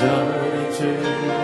간절히 0.00 0.72
주 0.72 1.39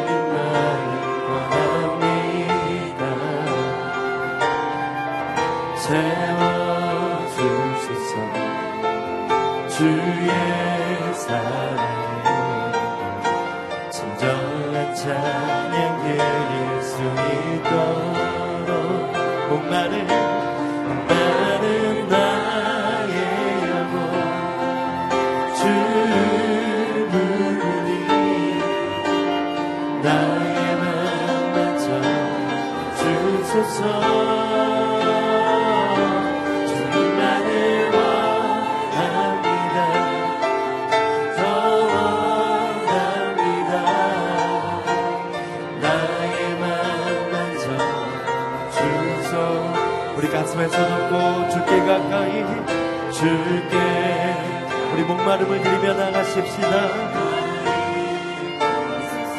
목마름을 55.06 55.62
들이며 55.62 55.94
나가십시다. 55.94 56.70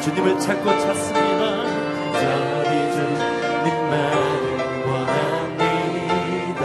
주님을 0.02 0.40
찾고 0.40 0.70
찾습니다. 0.70 1.42
저리 2.14 2.92
주님만을 2.94 4.16
원합니다. 4.88 6.62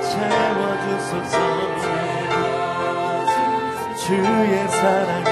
채워주소서. 0.00 1.36
주의 3.98 4.68
사랑이 4.68 5.30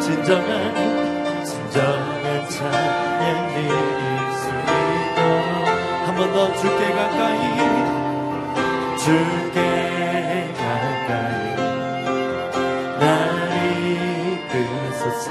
진정한 0.00 1.44
진정한 1.44 2.48
찬양 2.48 3.48
드릴 3.54 3.70
수 4.34 4.42
있도록 4.50 5.52
한번 6.08 6.18
더 6.32 6.36
주께 6.56 6.80
가까이 6.92 7.59
주께 9.00 9.58
가까이 10.58 11.56
나를 12.98 13.40
이끄소서 14.28 15.28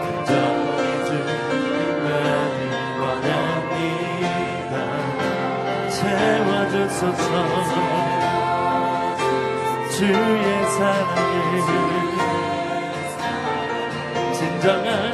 간절히 0.00 0.82
주님만을 1.04 2.56
원합니다 3.00 4.74
채워주소서 5.90 7.32
주의 9.90 10.44
사랑을. 10.72 11.24
진정한 14.32 15.12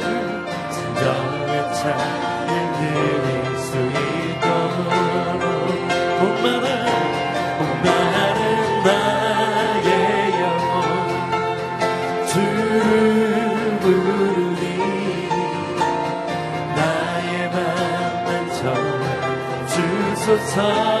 진정한 0.71 1.73
찬양 1.73 2.51
드릴 2.79 3.40
주를 12.31 13.79
부르니 13.81 14.77
나의 16.75 17.49
맘만 17.51 18.49
져 18.53 18.73
주소서 19.67 21.00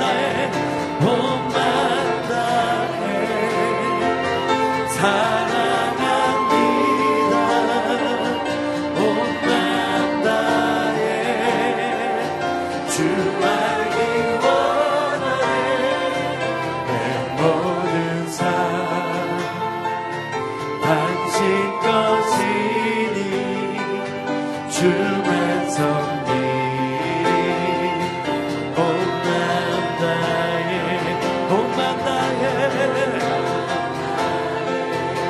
온만 31.61 31.97
다해 32.03 32.41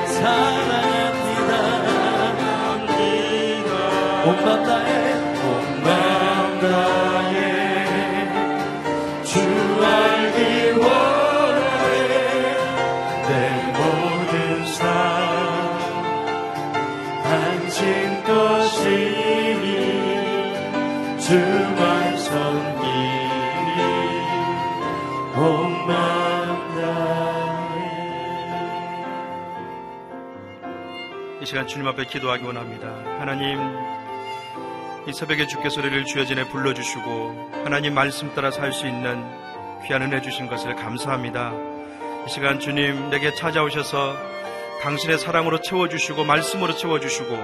사랑합니다. 0.07 1.53
온만 4.25 4.63
다 4.63 4.80
시간 31.51 31.67
주님 31.67 31.85
앞에 31.85 32.05
기도하기 32.05 32.45
원합니다. 32.45 32.87
하나님, 33.19 33.59
이 35.05 35.11
새벽에 35.11 35.47
주께 35.47 35.67
소리를 35.67 36.05
주여진에 36.05 36.47
불러주시고 36.47 37.51
하나님 37.65 37.93
말씀 37.93 38.33
따라 38.33 38.51
살 38.51 38.71
수 38.71 38.87
있는 38.87 39.21
귀한 39.85 40.01
은혜 40.01 40.21
주신 40.21 40.47
것을 40.47 40.77
감사합니다. 40.77 41.51
이 42.25 42.29
시간 42.29 42.61
주님 42.61 43.09
내게 43.09 43.35
찾아오셔서 43.35 44.15
당신의 44.81 45.19
사랑으로 45.19 45.59
채워주시고 45.59 46.23
말씀으로 46.23 46.73
채워주시고 46.77 47.37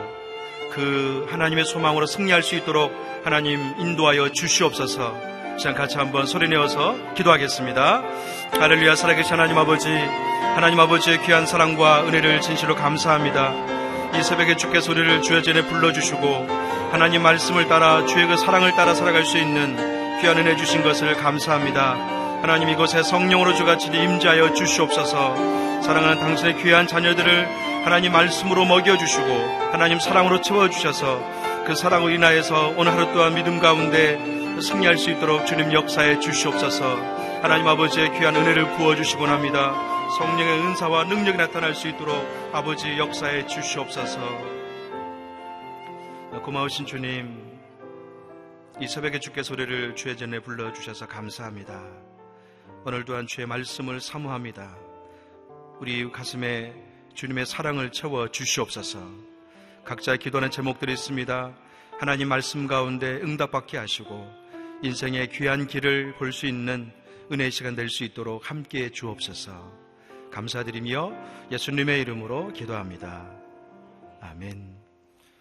그 0.72 1.28
하나님의 1.30 1.66
소망으로 1.66 2.06
승리할 2.06 2.44
수 2.44 2.56
있도록 2.56 2.94
하나님 3.26 3.60
인도하여 3.78 4.30
주시옵소서. 4.30 5.58
시간 5.58 5.76
같이 5.76 5.98
한번 5.98 6.26
소리내어서 6.26 7.14
기도하겠습니다. 7.16 8.04
할렐루야 8.54 8.96
살아계신 8.96 9.34
하나님 9.34 9.58
아버지 9.58 9.90
하나님 9.90 10.80
아버지의 10.80 11.22
귀한 11.24 11.46
사랑과 11.46 12.06
은혜를 12.06 12.40
진실로 12.40 12.74
감사합니다. 12.74 13.77
이 14.16 14.24
새벽에 14.24 14.56
주께 14.56 14.82
소리를 14.82 15.22
주여 15.22 15.42
전에 15.42 15.66
불러주시고 15.68 16.48
하나님 16.92 17.24
말씀을 17.24 17.68
따라 17.68 18.06
주의 18.06 18.26
그 18.28 18.38
사랑을 18.38 18.74
따라 18.76 18.94
살아갈 18.94 19.26
수 19.26 19.38
있는 19.38 19.76
귀한 20.22 20.38
은혜 20.38 20.56
주신 20.56 20.84
것을 20.84 21.16
감사합니다. 21.16 21.96
하나님 22.42 22.70
이곳에 22.70 23.04
성령으로 23.04 23.56
주같이 23.56 23.88
임자하여 23.88 24.54
주시옵소서. 24.54 25.82
사랑하는 25.82 26.20
당신의 26.20 26.58
귀한 26.64 26.88
자녀들을 26.88 27.48
하나님 27.84 28.12
말씀으로 28.12 28.66
먹여주시고 28.66 29.70
하나님 29.72 30.00
사랑으로 30.00 30.42
채워주셔서 30.42 31.66
그 31.66 31.76
사랑으로 31.76 32.12
인하여서 32.12 32.74
오늘 32.78 32.94
하루 32.94 33.12
또한 33.14 33.36
믿음 33.36 33.60
가운데 33.60 34.18
승리할 34.62 34.98
수 34.98 35.12
있도록 35.12 35.46
주님 35.46 35.74
역사에 35.74 36.20
주시옵소서. 36.20 36.98
하나님 37.42 37.68
아버지의 37.68 38.12
귀한 38.18 38.36
은혜를 38.36 38.72
부어주시곤 38.72 39.30
합니다 39.30 39.97
성령의 40.16 40.62
은사와 40.62 41.04
능력이 41.06 41.38
나타날 41.38 41.76
수 41.76 41.88
있도록 41.90 42.16
아버지 42.54 42.98
역사에 42.98 43.46
주시옵소서 43.48 44.20
고마우신 46.44 46.86
주님 46.86 47.46
이 48.80 48.88
새벽에 48.88 49.20
주께 49.20 49.44
소리를 49.44 49.96
주의 49.96 50.16
전에 50.16 50.40
불러주셔서 50.40 51.08
감사합니다 51.08 51.84
오늘 52.86 53.04
또한 53.04 53.28
주의 53.28 53.46
말씀을 53.46 54.00
사모합니다. 54.00 54.78
우리 55.82 56.10
가슴에 56.10 56.74
주님의 57.16 57.46
사랑을 57.46 57.92
채워 57.92 58.30
주시옵소서. 58.30 59.00
각자의 59.84 60.20
기도하는 60.20 60.50
제목들이 60.52 60.94
있습니다. 60.94 61.54
하나님 62.00 62.30
말씀 62.30 62.66
가운데 62.66 63.20
응답받게 63.22 63.78
하시고 63.78 64.32
인생의 64.84 65.32
귀한 65.32 65.68
길을 65.68 66.14
볼 66.18 66.32
수 66.32 66.46
있는 66.46 66.94
은혜의 67.30 67.52
시간 67.52 67.76
될 67.76 67.90
수 67.90 68.06
있도록 68.06 68.50
함께 68.50 68.90
주옵소서. 68.90 69.77
감사드리며 70.38 71.50
예수님의 71.52 72.00
이름으로 72.02 72.54
기도합니다. 72.54 73.28
아멘. 74.22 74.78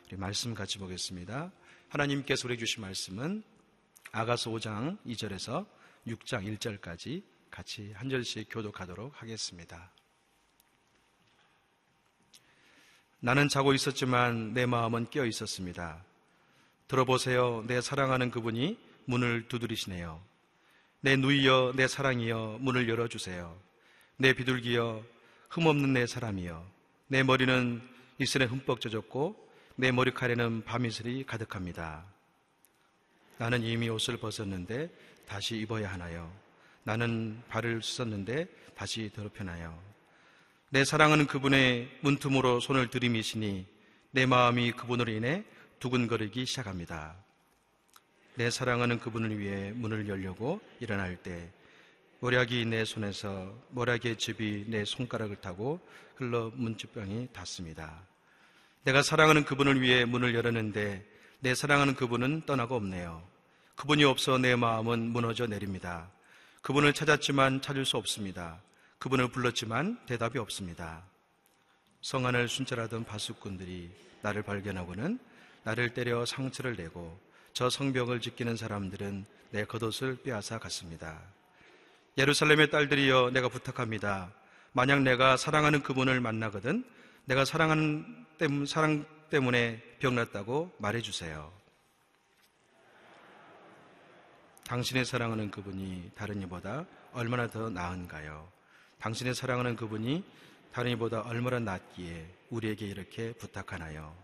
우리 0.06 0.16
말씀 0.16 0.54
같이 0.54 0.78
보겠습니다. 0.78 1.52
하나님께서 1.90 2.48
우리 2.48 2.56
주신 2.56 2.80
말씀은 2.80 3.42
아가서 4.12 4.50
5장 4.52 4.96
2절에서 5.04 5.66
6장 6.06 6.58
1절까지 6.58 7.22
같이 7.50 7.92
한 7.92 8.08
절씩 8.08 8.48
교독하도록 8.50 9.20
하겠습니다. 9.20 9.92
나는 13.20 13.50
자고 13.50 13.74
있었지만 13.74 14.54
내 14.54 14.64
마음은 14.64 15.10
깨어 15.10 15.26
있었습니다. 15.26 16.02
들어보세요. 16.88 17.64
내 17.66 17.82
사랑하는 17.82 18.30
그분이 18.30 18.78
문을 19.04 19.48
두드리시네요. 19.48 20.22
내 21.00 21.16
누이여, 21.16 21.74
내 21.76 21.86
사랑이여, 21.86 22.60
문을 22.62 22.88
열어주세요. 22.88 23.66
내 24.16 24.32
비둘기여, 24.32 25.04
흠없는 25.50 25.92
내 25.92 26.06
사람이여. 26.06 26.64
내 27.08 27.22
머리는 27.22 27.82
이슬에 28.18 28.46
흠뻑 28.46 28.80
젖었고, 28.80 29.46
내 29.76 29.92
머리카락에는 29.92 30.64
밤이슬이 30.64 31.24
가득합니다. 31.24 32.04
나는 33.38 33.62
이미 33.62 33.90
옷을 33.90 34.16
벗었는데 34.16 34.90
다시 35.28 35.58
입어야 35.58 35.92
하나요? 35.92 36.32
나는 36.84 37.42
발을 37.48 37.82
씻었는데 37.82 38.46
다시 38.74 39.10
더럽혀나요. 39.14 39.78
내 40.70 40.84
사랑하는 40.84 41.26
그분의 41.26 41.90
문틈으로 42.00 42.60
손을 42.60 42.88
들이미시니 42.88 43.66
내 44.12 44.24
마음이 44.24 44.72
그분으로 44.72 45.12
인해 45.12 45.44
두근거리기 45.78 46.46
시작합니다. 46.46 47.14
내 48.36 48.50
사랑하는 48.50 48.98
그분을 48.98 49.38
위해 49.38 49.72
문을 49.72 50.08
열려고 50.08 50.60
일어날 50.80 51.16
때 51.16 51.50
모략이 52.20 52.64
내 52.64 52.84
손에서 52.84 53.54
모략의 53.70 54.16
즙이 54.16 54.66
내 54.68 54.84
손가락을 54.84 55.36
타고 55.36 55.80
흘러 56.16 56.50
문지병이 56.54 57.28
닿습니다. 57.32 58.02
내가 58.84 59.02
사랑하는 59.02 59.44
그분을 59.44 59.82
위해 59.82 60.04
문을 60.04 60.34
열었는데 60.34 61.04
내 61.40 61.54
사랑하는 61.54 61.94
그분은 61.94 62.46
떠나고 62.46 62.74
없네요. 62.76 63.22
그분이 63.74 64.04
없어 64.04 64.38
내 64.38 64.56
마음은 64.56 65.10
무너져 65.10 65.46
내립니다. 65.46 66.10
그분을 66.62 66.94
찾았지만 66.94 67.60
찾을 67.60 67.84
수 67.84 67.96
없습니다. 67.98 68.60
그분을 68.98 69.28
불렀지만 69.28 69.98
대답이 70.06 70.38
없습니다. 70.38 71.02
성안을 72.00 72.48
순찰하던 72.48 73.04
바수꾼들이 73.04 73.90
나를 74.22 74.42
발견하고는 74.42 75.18
나를 75.64 75.92
때려 75.92 76.24
상처를 76.24 76.76
내고 76.76 77.20
저 77.52 77.68
성벽을 77.68 78.20
지키는 78.20 78.56
사람들은 78.56 79.26
내 79.50 79.64
겉옷을 79.64 80.22
빼앗아 80.22 80.58
갔습니다. 80.58 81.20
예루살렘의 82.18 82.70
딸들이여 82.70 83.30
내가 83.34 83.48
부탁합니다. 83.48 84.32
만약 84.72 85.02
내가 85.02 85.36
사랑하는 85.36 85.82
그분을 85.82 86.20
만나거든 86.20 86.84
내가 87.26 87.44
사랑하는 87.44 88.26
때문, 88.38 88.64
사랑 88.64 89.04
때문에 89.28 89.82
병났다고 89.98 90.74
말해주세요. 90.78 91.52
당신의 94.64 95.04
사랑하는 95.04 95.50
그분이 95.50 96.12
다른 96.14 96.40
이보다 96.42 96.86
얼마나 97.12 97.46
더 97.48 97.68
나은가요? 97.68 98.48
당신의 98.98 99.34
사랑하는 99.34 99.76
그분이 99.76 100.24
다른 100.72 100.92
이보다 100.92 101.20
얼마나 101.20 101.58
낫기에 101.58 102.26
우리에게 102.50 102.86
이렇게 102.86 103.32
부탁하나요? 103.34 104.16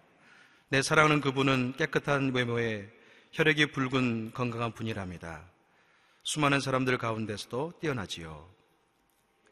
내 0.69 0.81
사랑하는 0.81 1.21
그분은 1.21 1.75
깨끗한 1.77 2.33
외모에 2.33 2.89
혈액이 3.33 3.73
붉은 3.73 4.33
건강한 4.33 4.73
분이랍니다. 4.73 5.52
수많은 6.25 6.61
사람들 6.61 6.99
가운데서도 6.99 7.75
뛰어나지요. 7.81 8.49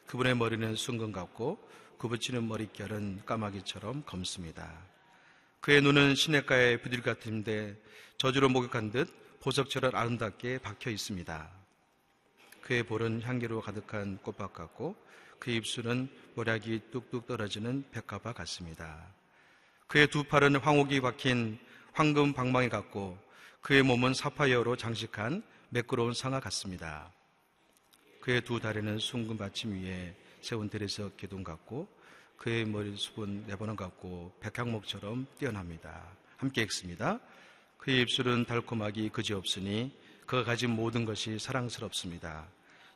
그분의 0.07 0.37
머리는 0.37 0.77
순금 0.77 1.11
같고 1.11 1.59
구부치는 1.99 2.47
머릿결은 2.47 3.23
까마귀처럼 3.27 4.05
검습니다. 4.07 4.73
그의 5.61 5.83
눈은 5.83 6.15
시냇가의 6.15 6.81
부들 6.81 7.03
같은데 7.03 7.77
저주로 8.19 8.49
목욕한 8.49 8.93
듯 8.93 9.09
보석처럼 9.41 9.97
아름답게 9.97 10.59
박혀 10.59 10.91
있습니다. 10.91 11.51
그의 12.63 12.85
볼은 12.85 13.23
향기로 13.23 13.63
가득한 13.63 14.19
꽃밭 14.19 14.53
같고 14.53 14.95
그의 15.41 15.57
입술은 15.57 16.09
모략이 16.37 16.83
뚝뚝 16.93 17.27
떨어지는 17.27 17.85
백합화 17.91 18.33
같습니다. 18.33 19.13
그의 19.89 20.07
두 20.07 20.23
팔은 20.23 20.57
황옥이 20.57 21.01
박힌 21.01 21.59
황금 21.93 22.33
방망이 22.33 22.69
같고 22.69 23.19
그의 23.61 23.83
몸은 23.83 24.15
사파이어로 24.15 24.77
장식한 24.77 25.43
매끄러운 25.71 26.15
상아 26.15 26.41
같습니다. 26.41 27.13
그의 28.21 28.41
두 28.43 28.59
다리는 28.59 28.99
숭근 28.99 29.39
받침 29.39 29.73
위에 29.73 30.15
세운 30.41 30.69
대리석 30.69 31.17
기둥 31.17 31.45
같고 31.45 31.89
그의 32.37 32.65
머리숱은 32.65 33.45
네번원 33.47 33.77
같고 33.77 34.33
백향목처럼 34.41 35.27
뛰어납니다. 35.39 36.03
함께 36.39 36.63
읽습니다. 36.63 37.21
그의 37.79 38.03
입술은 38.03 38.47
달콤하기 38.47 39.11
그지없으니 39.11 39.97
그가 40.27 40.43
가진 40.43 40.71
모든 40.71 41.05
것이 41.05 41.39
사랑스럽습니다. 41.39 42.47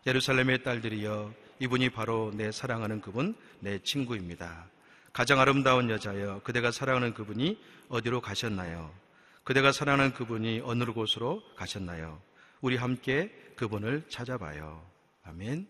예루살렘의 0.07 0.65
딸들이여 0.65 1.33
이분이 1.61 1.91
바로 1.91 2.33
내 2.35 2.51
사랑하는 2.51 3.01
그분 3.01 3.37
내 3.61 3.79
친구입니다. 3.79 4.67
가장 5.13 5.39
아름다운 5.39 5.91
여자여 5.91 6.41
그대가 6.43 6.73
사랑하는 6.73 7.15
그분이 7.15 7.57
어디로 7.89 8.21
가셨나요? 8.21 8.93
그대가 9.45 9.71
사랑하는 9.71 10.13
그분이 10.13 10.63
어느 10.65 10.85
곳으로 10.87 11.41
가셨나요? 11.55 12.21
우리 12.65 12.79
함께 12.79 13.29
그분을 13.57 14.09
찾아봐요. 14.09 14.83
아멘. 15.25 15.69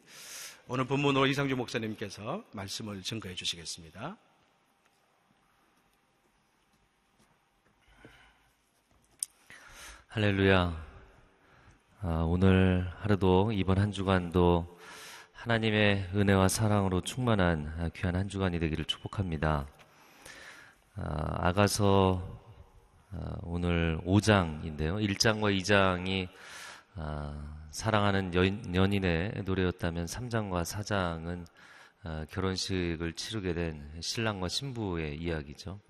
오늘 0.68 0.84
본문으로 0.86 1.26
이상주 1.26 1.56
목사님께서 1.56 2.44
말씀을 2.52 3.02
증거해 3.02 3.34
주시겠습니다. 3.34 4.16
할렐루야. 10.06 10.86
아, 12.02 12.08
오늘 12.28 12.88
하루도 13.00 13.50
이번 13.50 13.78
한 13.78 13.90
주간도 13.90 14.78
하나님의 15.32 16.10
은혜와 16.14 16.46
사랑으로 16.46 17.00
충만한 17.00 17.90
귀한 17.96 18.14
한 18.14 18.28
주간이 18.28 18.60
되기를 18.60 18.84
축복합니다. 18.84 19.66
아, 20.94 21.52
가서 21.54 22.40
아, 23.10 23.34
오늘 23.42 24.00
5장인데요. 24.06 25.04
1장과 25.04 25.58
2장이 25.58 26.28
아, 26.94 27.66
사랑하는 27.70 28.34
연, 28.34 28.74
연인의 28.74 29.42
노래였다면 29.44 30.06
3장과 30.06 30.62
4장은 30.62 31.46
아, 32.02 32.26
결혼식을 32.30 33.14
치르게 33.14 33.54
된 33.54 33.90
신랑과 34.00 34.48
신부의 34.48 35.16
이야기죠. 35.16 35.80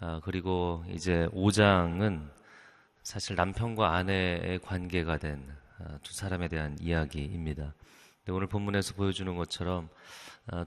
아, 0.00 0.20
그리고 0.24 0.84
이제 0.88 1.28
5장은 1.32 2.28
사실 3.02 3.36
남편과 3.36 3.94
아내의 3.94 4.58
관계가 4.60 5.18
된 5.18 5.66
두 6.02 6.14
사람에 6.14 6.48
대한 6.48 6.76
이야기입니다. 6.80 7.74
오늘 8.28 8.46
본문에서 8.46 8.94
보여주는 8.94 9.34
것처럼 9.36 9.88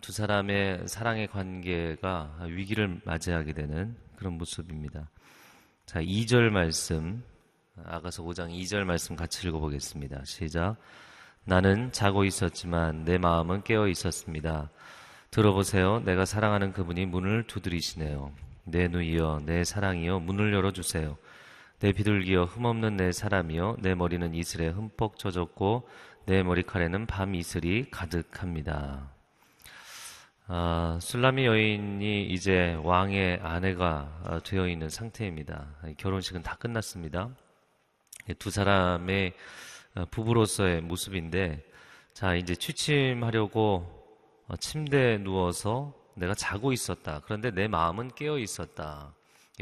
두 0.01 0.11
사람의 0.11 0.87
사랑의 0.87 1.27
관계가 1.27 2.45
위기를 2.47 3.01
맞이하게 3.05 3.53
되는 3.53 3.97
그런 4.15 4.33
모습입니다. 4.37 5.09
자, 5.85 6.01
2절 6.01 6.49
말씀, 6.51 7.23
아가서 7.85 8.23
5장 8.23 8.51
2절 8.51 8.83
말씀 8.83 9.15
같이 9.15 9.47
읽어보겠습니다. 9.47 10.23
시작. 10.25 10.77
나는 11.45 11.91
자고 11.91 12.25
있었지만 12.25 13.05
내 13.05 13.17
마음은 13.17 13.63
깨어 13.63 13.87
있었습니다. 13.87 14.69
들어보세요. 15.31 15.99
내가 16.05 16.25
사랑하는 16.25 16.73
그분이 16.73 17.05
문을 17.05 17.43
두드리시네요. 17.47 18.31
내 18.65 18.87
누이여, 18.87 19.41
내 19.45 19.63
사랑이여, 19.63 20.19
문을 20.19 20.53
열어주세요. 20.53 21.17
내 21.79 21.91
비둘기여, 21.91 22.43
흠없는 22.45 22.97
내 22.97 23.11
사람이여, 23.11 23.77
내 23.79 23.95
머리는 23.95 24.33
이슬에 24.33 24.67
흠뻑 24.67 25.17
젖었고, 25.17 25.87
내 26.25 26.43
머리카락에는 26.43 27.05
밤 27.05 27.35
이슬이 27.35 27.89
가득합니다. 27.89 29.11
아, 30.51 30.97
술라미 30.99 31.45
여인이 31.45 32.25
이제 32.25 32.75
왕의 32.83 33.39
아내가 33.43 34.19
아, 34.25 34.39
되어 34.39 34.67
있는 34.67 34.89
상태입니다. 34.89 35.67
결혼식은 35.97 36.41
다 36.41 36.55
끝났습니다. 36.55 37.29
두 38.35 38.49
사람의 38.51 39.33
아, 39.95 40.05
부부로서의 40.11 40.81
모습인데, 40.81 41.63
자, 42.13 42.35
이제 42.35 42.55
취침하려고 42.55 43.99
어, 44.47 44.55
침대에 44.57 45.19
누워서 45.19 45.93
내가 46.15 46.33
자고 46.33 46.73
있었다. 46.73 47.21
그런데 47.23 47.51
내 47.51 47.67
마음은 47.67 48.11
깨어 48.15 48.39
있었다. 48.39 49.13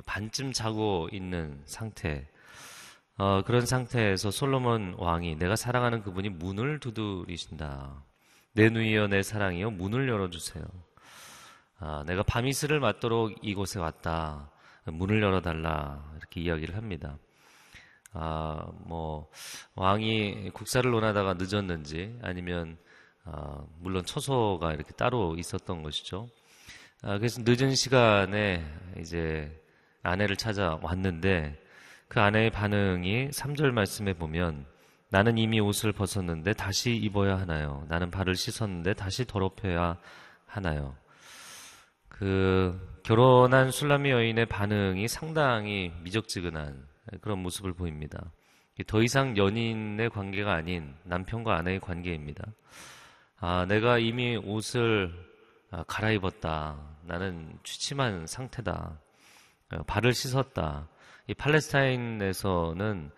반쯤 0.05 0.53
자고 0.53 1.07
있는 1.11 1.61
상태. 1.65 2.27
어, 3.17 3.41
그런 3.43 3.65
상태에서 3.65 4.31
솔로몬 4.31 4.95
왕이 4.97 5.35
내가 5.35 5.55
사랑하는 5.55 6.03
그분이 6.03 6.29
문을 6.29 6.79
두드리신다. 6.79 8.03
내 8.53 8.69
누이여 8.69 9.07
내 9.07 9.23
사랑이여 9.23 9.71
문을 9.71 10.07
열어주세요. 10.07 10.63
아, 11.79 12.03
내가 12.07 12.23
밤이슬을 12.23 12.79
맞도록 12.79 13.35
이곳에 13.41 13.79
왔다. 13.79 14.49
문을 14.85 15.21
열어달라. 15.21 16.11
이렇게 16.17 16.41
이야기를 16.41 16.75
합니다. 16.75 17.17
아, 18.13 18.67
뭐, 18.85 19.29
왕이 19.75 20.51
국사를 20.53 20.89
논하다가 20.89 21.35
늦었는지 21.35 22.17
아니면 22.21 22.77
아, 23.23 23.61
물론 23.79 24.05
처소가 24.05 24.73
이렇게 24.73 24.91
따로 24.93 25.35
있었던 25.37 25.83
것이죠. 25.83 26.29
아, 27.01 27.17
그래서 27.17 27.41
늦은 27.45 27.75
시간에 27.75 28.63
이제 28.99 29.51
아내를 30.01 30.35
찾아왔는데 30.37 31.61
그 32.07 32.21
아내의 32.21 32.51
반응이 32.51 33.29
3절 33.29 33.71
말씀에 33.71 34.13
보면 34.13 34.65
나는 35.09 35.37
이미 35.37 35.59
옷을 35.59 35.91
벗었는데 35.91 36.53
다시 36.53 36.95
입어야 36.95 37.37
하나요? 37.37 37.85
나는 37.89 38.11
발을 38.11 38.35
씻었는데 38.35 38.93
다시 38.93 39.25
더럽혀야 39.25 39.97
하나요? 40.45 40.95
그 42.07 42.99
결혼한 43.03 43.71
술라미 43.71 44.09
여인의 44.09 44.47
반응이 44.47 45.07
상당히 45.07 45.91
미적지근한 46.03 46.87
그런 47.21 47.39
모습을 47.39 47.73
보입니다. 47.73 48.31
더 48.85 49.01
이상 49.01 49.37
연인의 49.37 50.09
관계가 50.09 50.53
아닌 50.53 50.93
남편과 51.03 51.55
아내의 51.57 51.79
관계입니다. 51.79 52.43
아, 53.39 53.65
내가 53.67 53.97
이미 53.97 54.37
옷을 54.37 55.13
아, 55.71 55.83
갈아입었다. 55.87 56.77
나는 57.03 57.57
취침한 57.63 58.27
상태다. 58.27 58.99
어, 59.71 59.83
발을 59.83 60.13
씻었다. 60.13 60.87
이 61.27 61.33
팔레스타인에서는 61.33 63.11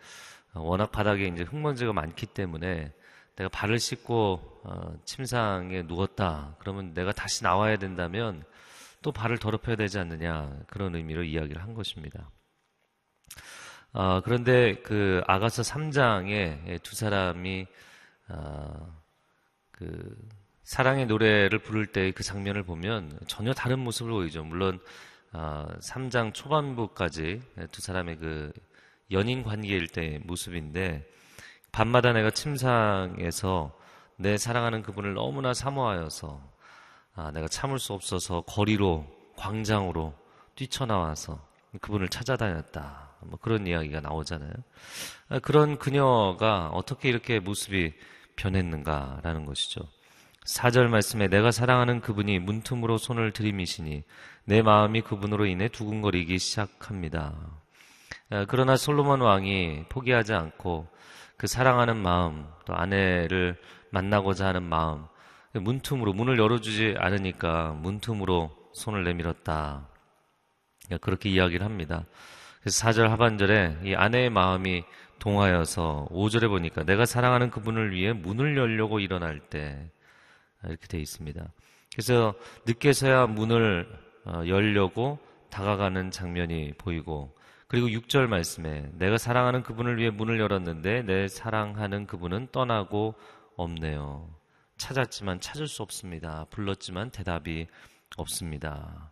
워낙 0.56 0.92
바닥에 0.92 1.26
이제 1.28 1.44
흙먼지가 1.44 1.94
많기 1.94 2.26
때문에 2.26 2.92
내가 3.36 3.50
발을 3.50 3.80
씻고 3.80 4.62
어, 4.64 4.98
침상에 5.06 5.84
누웠다. 5.84 6.56
그러면 6.60 6.94
내가 6.94 7.12
다시 7.12 7.44
나와야 7.44 7.78
된다면 7.78 8.44
또 9.02 9.12
발을 9.12 9.38
더럽혀야 9.38 9.76
되지 9.76 10.00
않느냐 10.00 10.58
그런 10.68 10.96
의미로 10.96 11.24
이야기를 11.24 11.62
한 11.62 11.74
것입니다. 11.74 12.30
어, 13.94 14.22
그런데 14.24 14.76
그 14.84 15.22
아가서 15.28 15.64
3장에 15.64 16.82
두 16.84 16.96
사람이 16.96 17.66
어, 18.30 19.02
그 19.72 20.16
사랑의 20.64 21.08
노래를 21.08 21.60
부를 21.60 21.88
때 21.88 22.12
그 22.12 22.24
장면을 22.24 22.64
보면 22.64 23.20
전혀 23.28 23.54
다른 23.54 23.80
모습을 23.80 24.12
보이죠. 24.12 24.44
물론 24.44 24.80
어, 25.34 25.68
3장 25.80 26.34
초반부까지 26.34 27.42
두 27.72 27.82
사람의 27.82 28.18
그 28.18 28.54
연인 29.12 29.44
관계일 29.44 29.88
때의 29.88 30.20
모습인데 30.20 31.08
밤마다 31.72 32.14
내가 32.14 32.30
침상에서 32.30 33.76
내 34.18 34.38
사랑하는 34.38 34.84
그분을 34.84 35.14
너무나 35.14 35.54
사모하여서 35.54 36.42
아, 37.16 37.32
내가 37.32 37.48
참을 37.48 37.80
수 37.80 37.94
없어서 37.94 38.42
거리로 38.42 39.06
광장으로 39.36 40.14
뛰쳐나와서 40.56 41.40
그분을 41.82 42.10
찾아다녔다. 42.10 43.09
뭐 43.26 43.40
그런 43.40 43.68
이야기가 43.68 44.02
나오잖아요. 44.02 44.52
아, 45.30 45.40
그런 45.40 45.78
그녀가 45.78 46.70
어떻게 46.74 47.10
이렇게 47.10 47.40
모습이 47.40 47.94
변했는가라는 48.36 49.46
것이죠. 49.46 49.82
4절 50.46 50.88
말씀에 50.88 51.28
내가 51.28 51.52
사랑하는 51.52 52.02
그분이 52.02 52.40
문틈으로 52.40 52.98
손을 52.98 53.32
들이미시니 53.32 54.04
내 54.46 54.62
마음이 54.62 55.02
그분으로 55.02 55.46
인해 55.46 55.68
두근거리기 55.68 56.40
시작합니다. 56.40 57.36
아, 58.32 58.46
그러나 58.48 58.78
솔로몬 58.78 59.22
왕이 59.22 59.86
포기하지 59.90 60.34
않고 60.34 60.88
그 61.38 61.48
사랑하는 61.48 61.98
마음, 61.98 62.48
또 62.66 62.76
아내를 62.76 63.58
만나고자 63.92 64.48
하는 64.48 64.64
마음, 64.64 65.06
문틈으로 65.54 66.14
문을 66.14 66.38
열어주지 66.38 66.96
않으니까 66.98 67.74
문틈으로 67.74 68.52
손을 68.74 69.04
내밀었다. 69.04 69.88
그렇게 71.02 71.30
이야기를 71.30 71.66
합니다. 71.66 72.06
그래서 72.62 72.88
4절 72.88 73.08
하반절에 73.08 73.78
이 73.84 73.96
아내의 73.96 74.30
마음이 74.30 74.84
동하여서 75.20 76.08
5절에 76.12 76.48
보니까 76.48 76.84
내가 76.84 77.06
사랑하는 77.06 77.50
그분을 77.52 77.92
위해 77.94 78.14
문을 78.14 78.58
열려고 78.58 79.00
일어날 79.00 79.40
때 79.40 79.90
이렇게 80.64 80.88
되어 80.88 81.00
있습니다. 81.00 81.46
그래서 81.94 82.34
늦게서야 82.66 83.28
문을 83.28 83.88
어, 84.26 84.44
열려고 84.48 85.20
다가가는 85.50 86.12
장면이 86.12 86.74
보이고 86.78 87.36
그리고 87.68 87.88
6절 87.88 88.28
말씀에 88.28 88.90
내가 88.94 89.18
사랑하는 89.18 89.64
그분을 89.64 89.98
위해 89.98 90.10
문을 90.10 90.40
열었는데 90.40 91.04
내 91.04 91.28
사랑하는 91.28 92.08
그분은 92.08 92.50
떠나고 92.52 93.16
없네요. 93.56 94.28
찾았지만 94.78 95.40
찾을 95.40 95.68
수 95.68 95.84
없습니다. 95.84 96.46
불렀지만 96.50 97.12
대답이 97.12 97.68
없습니다. 98.18 99.12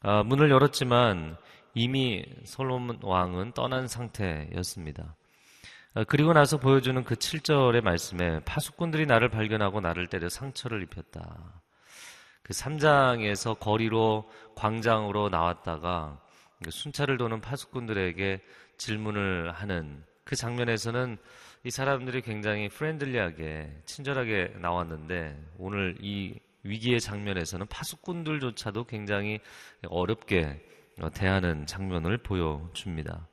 아, 0.00 0.22
문을 0.22 0.50
열었지만 0.50 1.36
이미 1.74 2.24
솔로몬 2.44 2.98
왕은 3.02 3.52
떠난 3.52 3.88
상태였습니다. 3.88 5.16
어, 5.94 6.04
그리고 6.04 6.32
나서 6.32 6.58
보여주는 6.58 7.02
그 7.04 7.14
7절의 7.16 7.82
말씀에 7.82 8.40
파수꾼들이 8.44 9.06
나를 9.06 9.28
발견하고 9.28 9.80
나를 9.80 10.06
때려 10.06 10.28
상처를 10.28 10.82
입혔다. 10.82 11.62
그 12.42 12.52
3장에서 12.52 13.58
거리로 13.58 14.30
광장으로 14.54 15.30
나왔다가 15.30 16.20
그 16.62 16.70
순찰을 16.70 17.16
도는 17.16 17.40
파수꾼들에게 17.40 18.40
질문을 18.76 19.52
하는 19.52 20.04
그 20.24 20.36
장면에서는 20.36 21.16
이 21.64 21.70
사람들이 21.70 22.22
굉장히 22.22 22.68
friendly하게 22.68 23.82
친절하게 23.84 24.54
나왔는데 24.60 25.38
오늘 25.58 25.96
이 26.00 26.38
위기의 26.62 27.00
장면에서는 27.00 27.66
파수꾼들조차도 27.66 28.84
굉장히 28.84 29.40
어렵게 29.86 30.60
대하는 31.14 31.66
장면을 31.66 32.18
보여줍니다. 32.18 33.28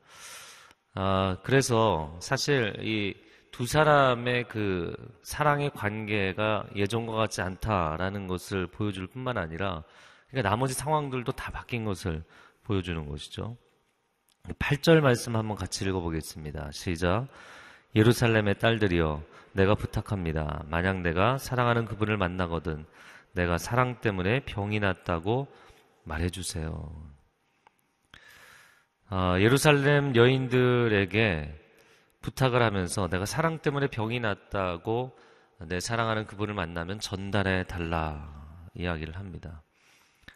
아, 0.95 1.37
그래서 1.43 2.17
사실 2.19 2.75
이 2.81 3.31
두 3.51 3.67
사람의 3.67 4.45
그 4.47 4.95
사랑의 5.23 5.71
관계가 5.71 6.67
예전과 6.75 7.13
같지 7.13 7.41
않다라는 7.41 8.27
것을 8.27 8.67
보여줄 8.67 9.07
뿐만 9.07 9.37
아니라 9.37 9.83
그러니까 10.29 10.49
나머지 10.49 10.73
상황들도 10.73 11.33
다 11.33 11.51
바뀐 11.51 11.83
것을 11.83 12.23
보여주는 12.63 13.05
것이죠. 13.07 13.57
8절 14.57 15.01
말씀 15.01 15.35
한번 15.35 15.57
같이 15.57 15.85
읽어보겠습니다. 15.85 16.71
시작. 16.71 17.27
예루살렘의 17.95 18.57
딸들이여, 18.57 19.21
내가 19.51 19.75
부탁합니다. 19.75 20.63
만약 20.67 21.01
내가 21.01 21.37
사랑하는 21.37 21.85
그분을 21.85 22.15
만나거든, 22.15 22.85
내가 23.33 23.57
사랑 23.57 23.99
때문에 23.99 24.45
병이 24.45 24.79
났다고 24.79 25.47
말해주세요. 26.05 26.89
어, 29.13 29.35
예루살렘 29.39 30.15
여인들에게 30.15 31.53
부탁을 32.21 32.61
하면서 32.61 33.09
내가 33.09 33.25
사랑 33.25 33.59
때문에 33.59 33.87
병이 33.87 34.21
났다고 34.21 35.17
내 35.67 35.81
사랑하는 35.81 36.25
그분을 36.25 36.53
만나면 36.53 36.99
전달해 36.99 37.65
달라 37.65 38.29
이야기를 38.73 39.17
합니다. 39.17 39.63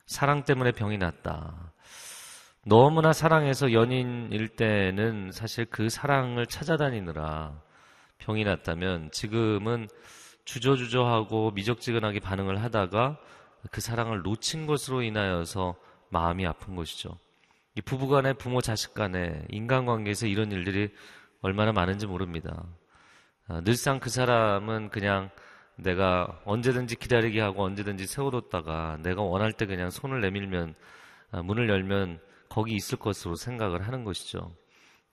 사랑 0.08 0.44
때문에 0.44 0.74
병이 0.74 0.98
났다. 0.98 1.72
너무나 2.65 3.13
사랑해서 3.13 3.72
연인일 3.72 4.50
때는 4.50 5.32
사실 5.32 5.63
그 5.65 5.88
사랑을 5.88 6.46
찾아다니느라 6.46 7.58
병이 8.17 8.44
났다면 8.44 9.10
지금은 9.12 9.88
주저주저하고 10.44 11.51
미적지근하게 11.51 12.20
반응을 12.20 12.62
하다가 12.62 13.20
그 13.72 13.79
사랑을 13.79 14.22
놓친 14.22 14.65
것으로 14.67 15.01
인하여서 15.01 15.75
마음이 16.10 16.46
아픈 16.46 16.75
것이죠. 16.75 17.17
이 17.75 17.82
부부간에 17.82 18.34
부모 18.34 18.62
자식 18.62 18.94
간에 18.94 19.46
인간관계에서 19.50 20.27
이런 20.27 20.51
일들이 20.51 20.94
얼마나 21.41 21.72
많은지 21.72 22.08
모릅니다. 22.08 22.65
아, 23.48 23.62
늘상 23.62 24.00
그 24.00 24.10
사람은 24.10 24.89
그냥 24.89 25.29
내가 25.75 26.39
언제든지 26.46 26.96
기다리게 26.96 27.41
하고 27.41 27.63
언제든지 27.63 28.08
세워뒀다가 28.08 29.00
내가 29.03 29.22
원할 29.22 29.51
때 29.51 29.65
그냥 29.65 29.89
손을 29.89 30.22
내밀면 30.22 30.74
아, 31.32 31.41
문을 31.41 31.70
열면 31.70 32.20
거기 32.50 32.75
있을 32.75 32.98
것으로 32.98 33.36
생각을 33.36 33.86
하는 33.86 34.03
것이죠. 34.05 34.55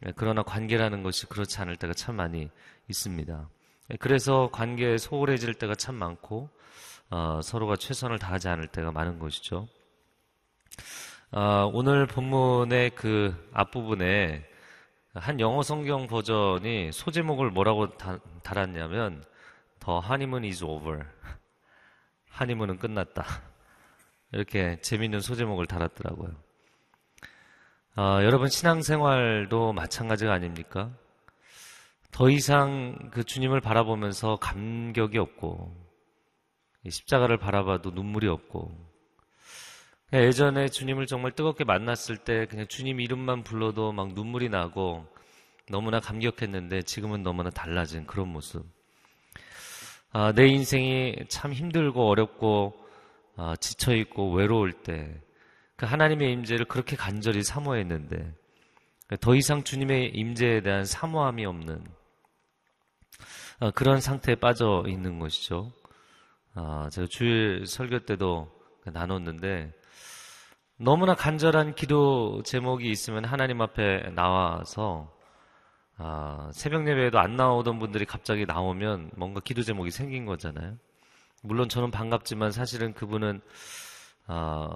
예, 0.06 0.12
그러나 0.16 0.42
관계라는 0.42 1.02
것이 1.02 1.26
그렇지 1.26 1.60
않을 1.60 1.76
때가 1.76 1.92
참 1.94 2.16
많이 2.16 2.48
있습니다. 2.88 3.48
예, 3.90 3.96
그래서 3.96 4.50
관계에 4.52 4.98
소홀해질 4.98 5.54
때가 5.54 5.74
참 5.74 5.96
많고 5.96 6.48
어, 7.10 7.40
서로가 7.42 7.76
최선을 7.76 8.18
다하지 8.18 8.48
않을 8.48 8.68
때가 8.68 8.92
많은 8.92 9.18
것이죠. 9.18 9.68
어, 11.34 11.70
오늘 11.72 12.06
본문의 12.06 12.90
그 12.90 13.34
앞부분에 13.54 14.44
한 15.14 15.40
영어 15.40 15.62
성경 15.62 16.06
버전이 16.06 16.92
소제목을 16.92 17.50
뭐라고 17.50 17.96
다, 17.96 18.18
달았냐면 18.42 19.24
The 19.80 20.00
honeymoon 20.04 20.44
is 20.44 20.62
over. 20.62 21.06
하니문은 22.28 22.76
끝났다. 22.76 23.24
이렇게 24.32 24.78
재밌는 24.82 25.20
소제목을 25.20 25.66
달았더라고요. 25.66 26.32
어, 27.96 28.18
여러분 28.24 28.48
신앙생활도 28.48 29.72
마찬가지가 29.72 30.34
아닙니까? 30.34 30.90
더 32.10 32.28
이상 32.28 33.08
그 33.10 33.24
주님을 33.24 33.62
바라보면서 33.62 34.36
감격이 34.36 35.16
없고 35.16 35.74
십자가를 36.90 37.38
바라봐도 37.38 37.92
눈물이 37.92 38.28
없고 38.28 38.91
예전에 40.20 40.68
주님을 40.68 41.06
정말 41.06 41.32
뜨겁게 41.32 41.64
만났을 41.64 42.18
때 42.18 42.46
그냥 42.46 42.66
주님 42.68 43.00
이름만 43.00 43.42
불러도 43.42 43.92
막 43.92 44.12
눈물이 44.12 44.50
나고 44.50 45.06
너무나 45.70 46.00
감격했는데 46.00 46.82
지금은 46.82 47.22
너무나 47.22 47.50
달라진 47.50 48.06
그런 48.06 48.28
모습. 48.28 48.64
아, 50.12 50.32
내 50.32 50.46
인생이 50.46 51.16
참 51.28 51.52
힘들고 51.52 52.08
어렵고 52.08 52.74
아, 53.36 53.56
지쳐 53.56 53.94
있고 53.94 54.32
외로울 54.34 54.72
때 54.72 55.22
그 55.82 55.86
하나님의 55.86 56.32
임재를 56.34 56.66
그렇게 56.66 56.94
간절히 56.94 57.42
사모했는데 57.42 58.32
더 59.20 59.34
이상 59.34 59.64
주님의 59.64 60.12
임재에 60.14 60.60
대한 60.60 60.84
사모함이 60.84 61.44
없는 61.44 61.84
아, 63.58 63.72
그런 63.72 64.00
상태에 64.00 64.36
빠져 64.36 64.84
있는 64.86 65.18
것이죠. 65.18 65.72
아, 66.54 66.88
제가 66.92 67.08
주일 67.10 67.66
설교 67.66 68.04
때도 68.06 68.48
나눴는데 68.84 69.72
너무나 70.76 71.14
간절한 71.14 71.74
기도 71.74 72.42
제목이 72.42 72.90
있으면 72.90 73.24
하나님 73.24 73.60
앞에 73.60 74.10
나와서 74.14 75.12
아, 75.96 76.50
새벽 76.52 76.88
예배에도 76.88 77.18
안 77.18 77.36
나오던 77.36 77.78
분들이 77.78 78.04
갑자기 78.04 78.46
나오면 78.46 79.12
뭔가 79.16 79.40
기도 79.40 79.62
제목이 79.62 79.90
생긴 79.90 80.26
거잖아요. 80.26 80.76
물론 81.42 81.68
저는 81.68 81.90
반갑지만 81.90 82.50
사실은 82.52 82.94
그분은 82.94 83.40
아, 84.26 84.68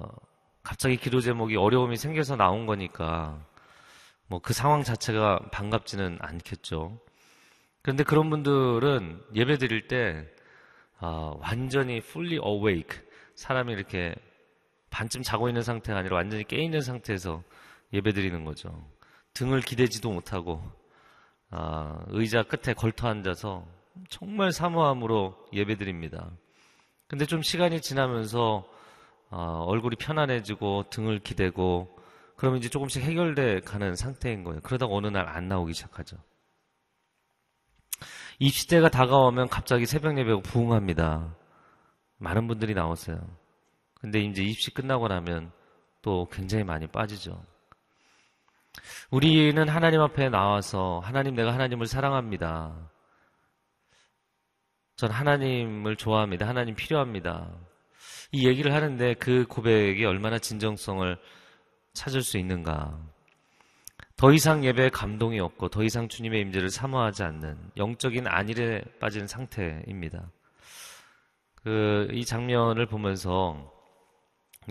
갑자기 0.63 0.97
기도 0.97 1.19
제목이 1.21 1.55
어려움이 1.57 1.97
생겨서 1.97 2.35
나온 2.35 2.65
거니까 2.65 3.39
뭐 4.27 4.39
그 4.41 4.53
상황 4.53 4.83
자체가 4.83 5.39
반갑지는 5.51 6.19
않겠죠. 6.21 6.99
그런데 7.81 8.03
그런 8.03 8.29
분들은 8.29 9.23
예배 9.35 9.57
드릴 9.57 9.87
때 9.87 10.25
아, 10.99 11.33
완전히 11.39 11.97
fully 11.97 12.37
awake 12.45 12.99
사람이 13.35 13.73
이렇게 13.73 14.15
반쯤 14.89 15.23
자고 15.23 15.47
있는 15.49 15.61
상태가 15.61 15.99
아니라 15.99 16.15
완전히 16.15 16.43
깨 16.43 16.57
있는 16.57 16.81
상태에서 16.81 17.43
예배 17.93 18.13
드리는 18.13 18.43
거죠. 18.45 18.87
등을 19.33 19.61
기대지도 19.61 20.11
못하고 20.11 20.61
아, 21.49 21.99
의자 22.07 22.43
끝에 22.43 22.73
걸터 22.73 23.07
앉아서 23.07 23.65
정말 24.09 24.51
사모함으로 24.51 25.35
예배 25.53 25.75
드립니다. 25.75 26.29
근데 27.07 27.25
좀 27.25 27.41
시간이 27.41 27.81
지나면서 27.81 28.65
어, 29.29 29.63
얼굴이 29.67 29.95
편안해지고 29.97 30.85
등을 30.89 31.19
기대고 31.19 31.95
그러면 32.35 32.59
이제 32.59 32.69
조금씩 32.69 33.03
해결돼 33.03 33.61
가는 33.61 33.95
상태인 33.95 34.43
거예요. 34.43 34.61
그러다가 34.61 34.93
어느 34.93 35.07
날 35.07 35.27
안 35.27 35.47
나오기 35.47 35.73
시작하죠. 35.73 36.17
입시 38.39 38.67
때가 38.67 38.89
다가오면 38.89 39.49
갑자기 39.49 39.85
새벽 39.85 40.17
예배가 40.17 40.41
부흥합니다. 40.41 41.35
많은 42.17 42.47
분들이 42.47 42.73
나오세요. 42.73 43.19
근데 43.99 44.19
이제 44.19 44.43
입시 44.43 44.71
끝나고 44.71 45.07
나면 45.07 45.51
또 46.01 46.27
굉장히 46.31 46.63
많이 46.63 46.87
빠지죠. 46.87 47.43
우리는 49.09 49.67
하나님 49.67 50.01
앞에 50.01 50.29
나와서 50.29 51.01
하나님 51.03 51.35
내가 51.35 51.53
하나님을 51.53 51.87
사랑합니다. 51.87 52.91
전 54.95 55.11
하나님을 55.11 55.95
좋아합니다. 55.95 56.47
하나님 56.47 56.75
필요합니다. 56.75 57.51
이 58.31 58.47
얘기를 58.47 58.73
하는데 58.73 59.13
그 59.15 59.45
고백이 59.47 60.03
얼마나 60.05 60.37
진정성을 60.37 61.17
찾을 61.93 62.21
수 62.21 62.37
있는가. 62.37 62.99
더 64.15 64.31
이상 64.33 64.65
예배에 64.65 64.89
감동이 64.89 65.39
없고 65.39 65.69
더 65.69 65.83
이상 65.83 66.07
주님의 66.07 66.41
임재를 66.41 66.69
사모하지 66.69 67.23
않는 67.23 67.57
영적인 67.77 68.27
안일에 68.27 68.83
빠진 68.99 69.27
상태입니다. 69.27 70.31
그, 71.63 72.07
이 72.11 72.25
장면을 72.25 72.87
보면서 72.87 73.76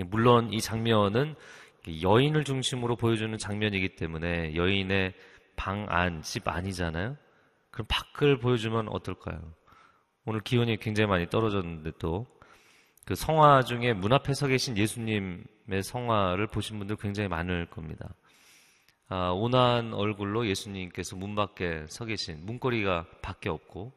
물론 0.05 0.53
이 0.53 0.61
장면은 0.61 1.35
여인을 2.03 2.45
중심으로 2.45 2.97
보여주는 2.97 3.37
장면이기 3.37 3.97
때문에 3.97 4.55
여인의 4.55 5.15
방 5.57 5.87
안, 5.89 6.23
집 6.23 6.49
안이잖아요? 6.49 7.17
그럼 7.71 7.87
밖을 7.89 8.39
보여주면 8.39 8.89
어떨까요? 8.89 9.41
오늘 10.25 10.41
기온이 10.41 10.77
굉장히 10.79 11.09
많이 11.09 11.29
떨어졌는데 11.29 11.93
또 11.99 12.27
그 13.07 13.15
성화 13.15 13.63
중에 13.63 13.93
문 13.93 14.13
앞에 14.13 14.35
서 14.35 14.49
계신 14.49 14.77
예수님의 14.77 15.85
성화를 15.85 16.49
보신 16.49 16.79
분들 16.79 16.97
굉장히 16.97 17.29
많을 17.29 17.67
겁니다. 17.67 18.13
아, 19.09 19.31
온화한 19.31 19.95
얼굴로 19.95 20.49
예수님께서 20.49 21.15
문 21.15 21.37
밖에 21.37 21.87
서 21.89 22.05
계신 22.05 22.45
문고리가 22.45 23.07
밖에 23.23 23.49
없고 23.49 23.93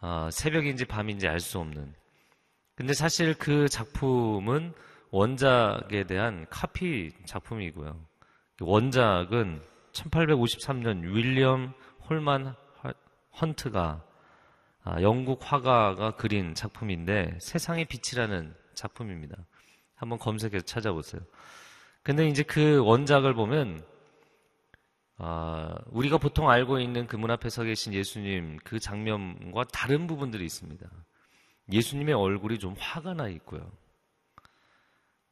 아, 0.00 0.30
새벽인지 0.32 0.86
밤인지 0.86 1.28
알 1.28 1.40
수 1.40 1.58
없는 1.58 1.94
근데 2.74 2.92
사실 2.92 3.34
그 3.34 3.68
작품은 3.68 4.72
원작에 5.10 6.04
대한 6.08 6.46
카피 6.50 7.12
작품이고요. 7.24 8.04
원작은 8.60 9.62
1853년 9.92 11.02
윌리엄 11.14 11.72
홀만 12.08 12.54
헌트가 13.40 14.04
아, 14.86 15.00
영국 15.02 15.40
화가가 15.40 16.16
그린 16.16 16.54
작품인데 16.54 17.38
세상의 17.40 17.86
빛이라는 17.86 18.54
작품입니다. 18.74 19.36
한번 19.94 20.18
검색해서 20.18 20.64
찾아보세요. 20.64 21.22
근데 22.02 22.26
이제 22.28 22.42
그 22.42 22.84
원작을 22.84 23.34
보면 23.34 23.84
아, 25.16 25.74
우리가 25.86 26.18
보통 26.18 26.50
알고 26.50 26.80
있는 26.80 27.06
그 27.06 27.16
문 27.16 27.30
앞에 27.30 27.48
서 27.48 27.62
계신 27.62 27.94
예수님 27.94 28.58
그 28.64 28.78
장면과 28.80 29.64
다른 29.72 30.06
부분들이 30.08 30.44
있습니다. 30.44 30.86
예수님의 31.72 32.14
얼굴이 32.14 32.58
좀 32.58 32.74
화가 32.78 33.14
나 33.14 33.28
있고요. 33.28 33.70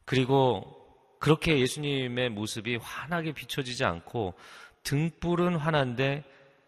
그리고 0.05 0.79
그렇게 1.21 1.59
예수님의 1.61 2.31
모습이 2.31 2.77
환하게 2.77 3.33
비춰지지 3.33 3.85
않고 3.85 4.35
등불은 4.83 5.57
환한데 5.57 6.25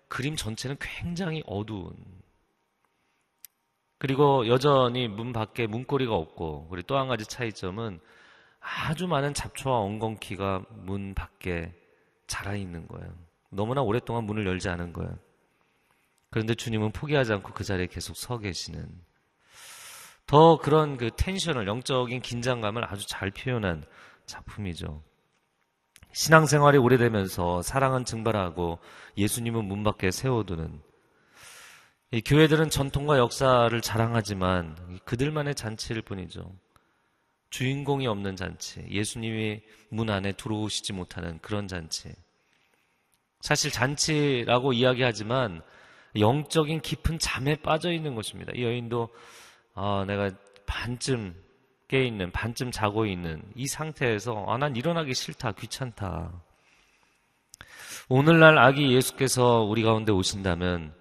그림 0.09 0.37
전체는 0.37 0.77
굉장히 0.81 1.43
어두운 1.47 1.95
그리고 3.99 4.47
여전히 4.47 5.09
문 5.09 5.33
밖에 5.33 5.67
문고리가 5.67 6.15
없고 6.15 6.69
그리고 6.69 6.87
또 6.87 6.97
한 6.97 7.09
가지 7.09 7.25
차이점은 7.27 8.01
아주 8.61 9.07
많은 9.09 9.35
잡초와 9.35 9.79
엉겅퀴가 9.79 10.67
문 10.71 11.15
밖에 11.15 11.73
자라 12.27 12.55
있는 12.55 12.87
거예요. 12.87 13.13
너무나 13.51 13.83
오랫동안 13.83 14.25
문을 14.25 14.47
열지 14.47 14.69
않은 14.69 14.93
거예요. 14.93 15.19
그런데 16.31 16.55
주님은 16.55 16.93
포기하지 16.93 17.33
않고 17.33 17.53
그 17.53 17.65
자리에 17.65 17.87
계속 17.87 18.17
서 18.17 18.39
계시는 18.39 18.89
더 20.27 20.59
그런 20.59 20.97
그 20.97 21.11
텐션을 21.17 21.67
영적인 21.67 22.23
긴장감을 22.23 22.85
아주 22.85 23.07
잘 23.07 23.31
표현한 23.31 23.85
작품이죠. 24.27 25.03
신앙생활이 26.13 26.79
오래되면서 26.79 27.63
사랑은 27.63 28.05
증발하고 28.05 28.79
예수님은 29.19 29.65
문 29.65 29.83
밖에 29.83 30.11
세워두는 30.11 30.81
이 32.13 32.21
교회들은 32.23 32.71
전통과 32.71 33.19
역사를 33.19 33.81
자랑하지만 33.81 35.01
그들만의 35.05 35.57
잔치일 35.57 36.03
뿐이죠. 36.03 36.53
주인공이 37.51 38.07
없는 38.07 38.37
잔치, 38.37 38.85
예수님이 38.89 39.63
문 39.91 40.11
안에 40.11 40.33
들어오시지 40.33 40.93
못하는 40.93 41.39
그런 41.41 41.67
잔치. 41.67 42.15
사실 43.41 43.71
잔치라고 43.71 44.73
이야기하지만 44.73 45.63
영적인 46.17 46.81
깊은 46.81 47.19
잠에 47.19 47.57
빠져 47.57 47.93
있는 47.93 48.15
것입니다. 48.15 48.53
이 48.55 48.63
여인도 48.63 49.11
아, 49.75 50.05
내가 50.07 50.31
반쯤 50.67 51.35
깨 51.89 52.05
있는, 52.05 52.31
반쯤 52.31 52.71
자고 52.71 53.07
있는 53.07 53.43
이 53.55 53.67
상태에서 53.67 54.47
아, 54.49 54.57
난 54.57 54.77
일어나기 54.77 55.15
싫다, 55.15 55.53
귀찮다. 55.53 56.33
오늘날 58.09 58.59
아기 58.59 58.93
예수께서 58.93 59.61
우리 59.63 59.83
가운데 59.83 60.13
오신다면 60.13 60.95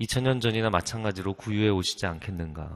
2000년 0.00 0.40
전이나 0.40 0.70
마찬가지로 0.70 1.34
구유에 1.34 1.68
오시지 1.68 2.06
않겠는가. 2.06 2.70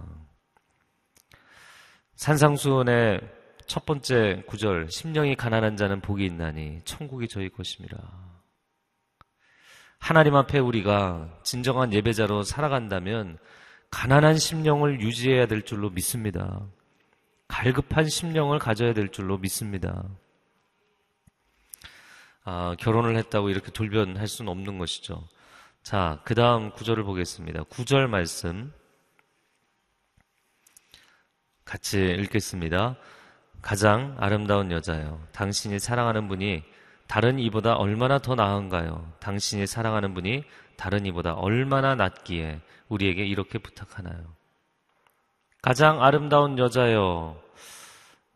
산상수원의 2.16 3.20
첫 3.66 3.84
번째 3.84 4.44
구절, 4.46 4.90
심령이 4.90 5.34
가난한 5.36 5.76
자는 5.76 6.00
복이 6.00 6.24
있나니 6.24 6.80
천국이 6.84 7.28
저희 7.28 7.48
것입니다. 7.48 7.98
하나님 9.98 10.36
앞에 10.36 10.58
우리가 10.58 11.40
진정한 11.42 11.92
예배자로 11.92 12.42
살아간다면 12.42 13.38
가난한 13.90 14.38
심령을 14.38 15.00
유지해야 15.00 15.46
될 15.46 15.62
줄로 15.62 15.90
믿습니다. 15.90 16.62
갈급한 17.48 18.08
심령을 18.08 18.58
가져야 18.58 18.92
될 18.92 19.08
줄로 19.10 19.38
믿습니다. 19.38 20.04
아, 22.44 22.76
결혼을 22.78 23.16
했다고 23.16 23.50
이렇게 23.50 23.72
돌변할 23.72 24.26
수는 24.26 24.50
없는 24.50 24.78
것이죠. 24.78 25.26
자, 25.82 26.20
그 26.24 26.34
다음 26.34 26.70
구절을 26.72 27.04
보겠습니다. 27.04 27.64
구절 27.64 28.08
말씀. 28.08 28.72
같이 31.64 31.98
읽겠습니다. 31.98 32.96
가장 33.62 34.16
아름다운 34.18 34.70
여자요. 34.70 35.20
당신이 35.32 35.80
사랑하는 35.80 36.28
분이 36.28 36.62
다른 37.08 37.38
이보다 37.38 37.74
얼마나 37.74 38.18
더 38.18 38.34
나은가요? 38.34 39.12
당신이 39.20 39.66
사랑하는 39.66 40.14
분이 40.14 40.44
다른 40.76 41.06
이보다 41.06 41.34
얼마나 41.34 41.94
낫기에 41.94 42.60
우리에게 42.88 43.24
이렇게 43.24 43.58
부탁하나요? 43.58 44.34
가장 45.62 46.02
아름다운 46.02 46.58
여자요. 46.58 47.40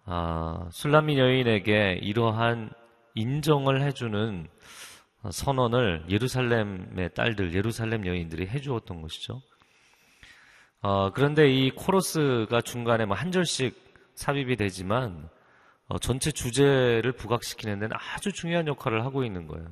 아, 0.04 0.68
술라미 0.72 1.18
여인에게 1.18 2.00
이러한 2.02 2.70
인정을 3.14 3.82
해주는 3.82 4.48
선언을 5.30 6.06
예루살렘의 6.08 7.10
딸들, 7.14 7.54
예루살렘 7.54 8.06
여인들이 8.06 8.46
해주었던 8.48 9.02
것이죠. 9.02 9.40
어, 10.82 11.12
그런데 11.12 11.48
이 11.52 11.70
코러스가 11.70 12.62
중간에 12.62 13.04
뭐 13.04 13.14
한 13.16 13.30
절씩 13.30 13.78
삽입이 14.14 14.56
되지만 14.56 15.28
어, 15.88 15.98
전체 15.98 16.30
주제를 16.30 17.12
부각시키는 17.12 17.80
데는 17.80 17.96
아주 17.96 18.32
중요한 18.32 18.66
역할을 18.66 19.04
하고 19.04 19.24
있는 19.24 19.46
거예요. 19.46 19.68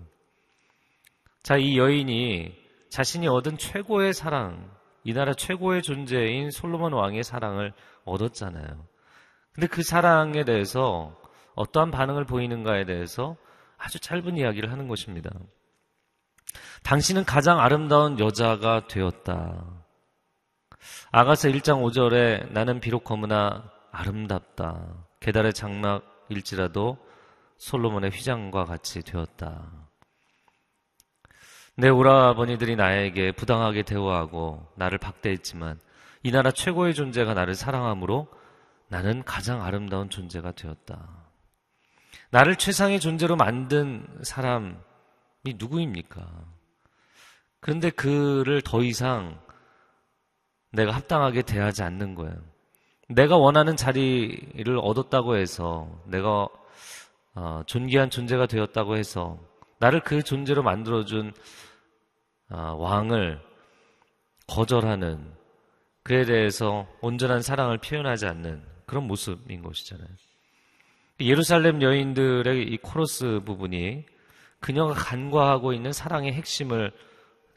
자, 1.48 1.56
이 1.56 1.78
여인이 1.78 2.54
자신이 2.90 3.26
얻은 3.26 3.56
최고의 3.56 4.12
사랑, 4.12 4.70
이 5.02 5.14
나라 5.14 5.32
최고의 5.32 5.80
존재인 5.80 6.50
솔로몬 6.50 6.92
왕의 6.92 7.24
사랑을 7.24 7.72
얻었잖아요. 8.04 8.84
근데 9.54 9.66
그 9.66 9.82
사랑에 9.82 10.44
대해서 10.44 11.18
어떠한 11.54 11.90
반응을 11.90 12.26
보이는가에 12.26 12.84
대해서 12.84 13.38
아주 13.78 13.98
짧은 13.98 14.37
이야기를 14.37 14.70
하는 14.70 14.88
것입니다. 14.88 15.30
당신은 16.82 17.24
가장 17.24 17.61
아름다운 17.61 18.20
여자가 18.20 18.87
되었다. 18.87 19.64
아가서 21.12 21.48
1장 21.48 21.82
5절에 21.82 22.52
나는 22.52 22.78
비록 22.78 23.04
거무나 23.04 23.72
아름답다. 23.90 25.06
계달의 25.20 25.54
장막일지라도 25.54 26.98
솔로몬의 27.56 28.11
휘장과 28.11 28.66
같이 28.66 29.00
되었다. 29.00 29.77
내 31.78 31.88
오라버니들이 31.90 32.74
나에게 32.74 33.30
부당하게 33.30 33.84
대우하고 33.84 34.66
나를 34.74 34.98
박대했지만 34.98 35.78
이 36.24 36.32
나라 36.32 36.50
최고의 36.50 36.92
존재가 36.92 37.34
나를 37.34 37.54
사랑함으로 37.54 38.26
나는 38.88 39.22
가장 39.22 39.62
아름다운 39.62 40.10
존재가 40.10 40.52
되었다. 40.52 40.98
나를 42.30 42.56
최상의 42.56 42.98
존재로 42.98 43.36
만든 43.36 44.04
사람이 44.22 44.74
누구입니까? 45.56 46.26
그런데 47.60 47.90
그를 47.90 48.60
더 48.60 48.82
이상 48.82 49.40
내가 50.72 50.90
합당하게 50.90 51.42
대하지 51.42 51.84
않는 51.84 52.16
거예요. 52.16 52.34
내가 53.08 53.36
원하는 53.36 53.76
자리를 53.76 54.76
얻었다고 54.82 55.36
해서 55.36 56.02
내가 56.06 56.48
어, 57.36 57.62
존귀한 57.66 58.10
존재가 58.10 58.46
되었다고 58.46 58.96
해서 58.96 59.38
나를 59.78 60.00
그 60.00 60.24
존재로 60.24 60.64
만들어준 60.64 61.32
어, 62.50 62.74
왕을 62.78 63.40
거절하는 64.46 65.32
그에 66.02 66.24
대해서 66.24 66.87
온전한 67.00 67.42
사랑을 67.42 67.78
표현하지 67.78 68.26
않는 68.26 68.64
그런 68.87 69.06
모습인 69.06 69.62
것이잖아요. 69.62 70.08
예루살렘 71.20 71.82
여인들의 71.82 72.62
이 72.62 72.76
코러스 72.78 73.40
부분이 73.44 74.04
그녀가 74.61 74.94
간과하고 74.94 75.72
있는 75.72 75.92
사랑의 75.92 76.32
핵심을 76.32 76.92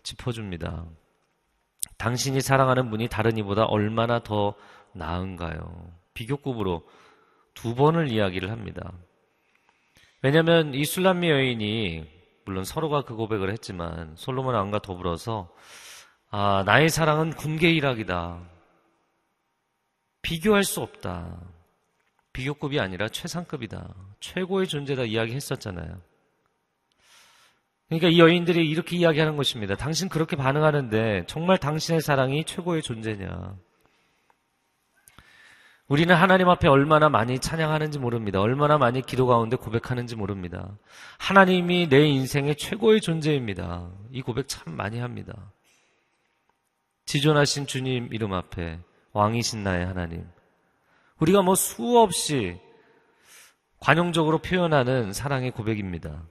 짚어줍니다. 0.03 0.85
당신이 1.97 2.41
사랑하는 2.41 2.89
분이 2.89 3.07
다른 3.07 3.37
이보다 3.37 3.65
얼마나 3.65 4.19
더 4.19 4.55
나은가요? 4.93 5.93
비교급으로 6.13 6.83
두 7.53 7.75
번을 7.75 8.11
이야기를 8.11 8.51
합니다. 8.51 8.91
왜냐하면 10.21 10.73
이 10.73 10.83
술람미 10.83 11.29
여인이 11.29 12.20
물론 12.45 12.63
서로가 12.63 13.03
그 13.03 13.15
고백을 13.15 13.51
했지만 13.51 14.13
솔로몬 14.15 14.55
왕과 14.55 14.79
더불어서 14.79 15.49
아 16.29 16.63
나의 16.65 16.89
사랑은 16.89 17.31
군계 17.31 17.71
일학이다. 17.71 18.39
비교할 20.21 20.63
수 20.63 20.81
없다. 20.81 21.39
비교급이 22.33 22.79
아니라 22.79 23.09
최상급이다. 23.09 23.93
최고의 24.19 24.67
존재다 24.67 25.03
이야기했었잖아요. 25.03 26.01
그러니까 27.89 28.07
이 28.07 28.19
여인들이 28.19 28.69
이렇게 28.69 28.95
이야기하는 28.95 29.35
것입니다. 29.35 29.75
당신 29.75 30.07
그렇게 30.07 30.37
반응하는데 30.37 31.25
정말 31.27 31.57
당신의 31.57 31.99
사랑이 32.01 32.45
최고의 32.45 32.81
존재냐? 32.83 33.57
우리는 35.91 36.15
하나님 36.15 36.47
앞에 36.47 36.69
얼마나 36.69 37.09
많이 37.09 37.37
찬양하는지 37.37 37.99
모릅니다. 37.99 38.39
얼마나 38.39 38.77
많이 38.77 39.01
기도 39.01 39.27
가운데 39.27 39.57
고백하는지 39.57 40.15
모릅니다. 40.15 40.77
하나님이 41.17 41.89
내 41.89 42.05
인생의 42.07 42.55
최고의 42.55 43.01
존재입니다. 43.01 43.91
이 44.09 44.21
고백 44.21 44.47
참 44.47 44.73
많이 44.77 44.99
합니다. 44.99 45.51
지존하신 47.03 47.67
주님 47.67 48.07
이름 48.13 48.31
앞에 48.31 48.79
왕이신 49.11 49.65
나의 49.65 49.85
하나님. 49.85 50.25
우리가 51.19 51.41
뭐 51.41 51.55
수없이 51.55 52.57
관용적으로 53.81 54.37
표현하는 54.37 55.11
사랑의 55.11 55.51
고백입니다. 55.51 56.23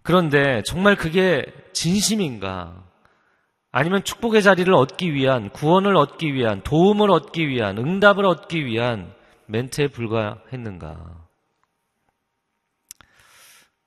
그런데 0.00 0.62
정말 0.64 0.96
그게 0.96 1.44
진심인가? 1.74 2.89
아니면 3.72 4.02
축복의 4.02 4.42
자리를 4.42 4.72
얻기 4.72 5.14
위한, 5.14 5.50
구원을 5.50 5.96
얻기 5.96 6.34
위한, 6.34 6.62
도움을 6.62 7.10
얻기 7.10 7.48
위한, 7.48 7.78
응답을 7.78 8.24
얻기 8.26 8.64
위한 8.66 9.14
멘트에 9.46 9.88
불과했는가? 9.88 11.28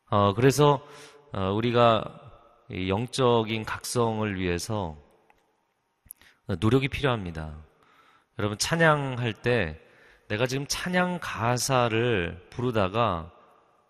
어, 0.09 0.33
그래서 0.35 0.85
어, 1.33 1.51
우리가 1.51 2.03
영적인 2.87 3.65
각성을 3.65 4.39
위해서 4.39 4.95
노력이 6.59 6.87
필요합니다. 6.87 7.57
여러분 8.39 8.57
찬양할 8.57 9.33
때 9.33 9.79
내가 10.27 10.45
지금 10.45 10.65
찬양 10.67 11.19
가사를 11.21 12.47
부르다가 12.49 13.31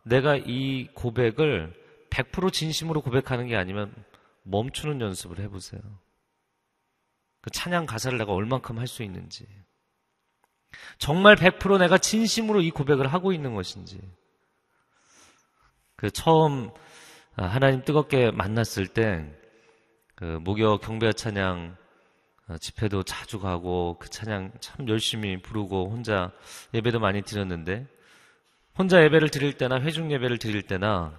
내가 0.04 0.36
이 0.36 0.88
고백을 0.94 1.74
100% 2.10 2.52
진심으로 2.52 3.02
고백하는 3.02 3.48
게 3.48 3.56
아니면 3.56 3.94
멈추는 4.44 5.02
연습을 5.02 5.40
해보세요. 5.40 5.82
그 7.42 7.50
찬양 7.50 7.86
가사를 7.86 8.18
내가 8.18 8.34
얼만큼 8.34 8.80
할 8.80 8.88
수 8.88 9.04
있는지. 9.04 9.46
정말 10.98 11.36
100% 11.36 11.78
내가 11.80 11.98
진심으로 11.98 12.62
이 12.62 12.72
고백을 12.72 13.08
하고 13.08 13.32
있는 13.32 13.54
것인지. 13.54 14.00
그 15.96 16.10
처음 16.10 16.72
하나님 17.36 17.84
뜨겁게 17.84 18.32
만났을 18.32 18.88
때, 18.88 19.32
그 20.16 20.40
목요 20.42 20.78
경배 20.78 21.14
찬양 21.14 21.76
어, 22.50 22.58
집회도 22.58 23.04
자주 23.04 23.40
가고 23.40 23.98
그 24.00 24.10
찬양 24.10 24.52
참 24.60 24.88
열심히 24.90 25.42
부르고 25.42 25.90
혼자 25.90 26.32
예배도 26.74 27.00
많이 27.00 27.22
드렸는데 27.22 27.88
혼자 28.78 29.02
예배를 29.04 29.30
드릴 29.30 29.58
때나 29.58 29.80
회중 29.80 30.12
예배를 30.12 30.40
드릴 30.40 30.62
때나 30.64 31.18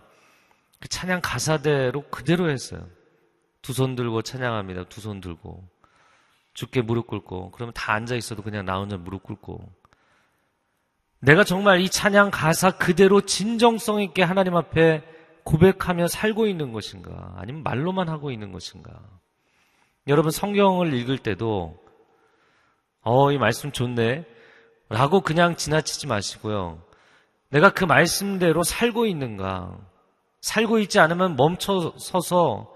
그 0.81 0.89
찬양 0.89 1.21
가사대로 1.23 2.03
그대로 2.11 2.51
했어요. 2.51 2.87
두 3.65 3.73
손 3.73 3.95
들고 3.97 4.23
찬양합니다. 4.23 4.85
두 4.85 5.01
손 5.01 5.21
들고. 5.21 5.65
죽게 6.53 6.83
무릎 6.83 7.07
꿇고. 7.09 7.51
그러면 7.53 7.73
다 7.75 7.93
앉아 7.95 8.15
있어도 8.15 8.43
그냥 8.43 8.65
나 8.65 8.79
혼자 8.79 8.97
무릎 8.97 9.23
꿇고. 9.25 9.73
내가 11.21 11.43
정말 11.45 11.81
이 11.81 11.89
찬양 11.89 12.31
가사 12.31 12.73
그대로 12.73 13.23
진정성 13.23 14.03
있게 14.03 14.23
하나님 14.23 14.55
앞에 14.57 15.03
고백하며 15.45 16.09
살고 16.09 16.47
있는 16.47 16.73
것인가? 16.73 17.35
아니면 17.37 17.63
말로만 17.63 18.09
하고 18.09 18.31
있는 18.31 18.53
것인가? 18.53 18.93
여러분 20.07 20.31
성경을 20.31 20.93
읽을 20.93 21.19
때도 21.19 21.83
어, 23.01 23.33
이 23.33 23.39
말씀 23.39 23.73
좋네. 23.73 24.27
라고 24.91 25.23
그냥 25.23 25.57
지나치지 25.57 26.07
마시고요. 26.07 26.83
내가 27.49 27.71
그 27.71 27.85
말씀대로 27.85 28.63
살고 28.63 29.07
있는가? 29.07 29.79
살고 30.43 30.79
있지 30.81 30.99
않으면 31.01 31.37
멈춰 31.37 31.95
서서 31.99 32.74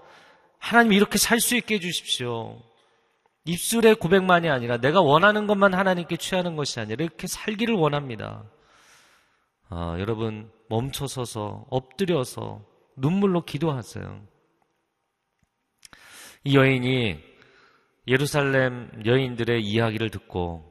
하나님 0.59 0.93
이렇게 0.93 1.17
살 1.17 1.39
수 1.39 1.55
있게 1.55 1.75
해주십시오. 1.75 2.61
입술의 3.45 3.95
고백만이 3.95 4.49
아니라 4.49 4.77
내가 4.77 5.01
원하는 5.01 5.47
것만 5.47 5.73
하나님께 5.73 6.17
취하는 6.17 6.55
것이 6.55 6.79
아니라 6.79 7.03
이렇게 7.03 7.25
살기를 7.27 7.73
원합니다. 7.73 8.43
아, 9.69 9.95
여러분 9.99 10.51
멈춰 10.67 11.07
서서 11.07 11.65
엎드려서 11.69 12.63
눈물로 12.97 13.45
기도하세요. 13.45 14.21
이 16.43 16.55
여인이 16.55 17.23
예루살렘 18.07 18.91
여인들의 19.05 19.63
이야기를 19.63 20.09
듣고 20.09 20.65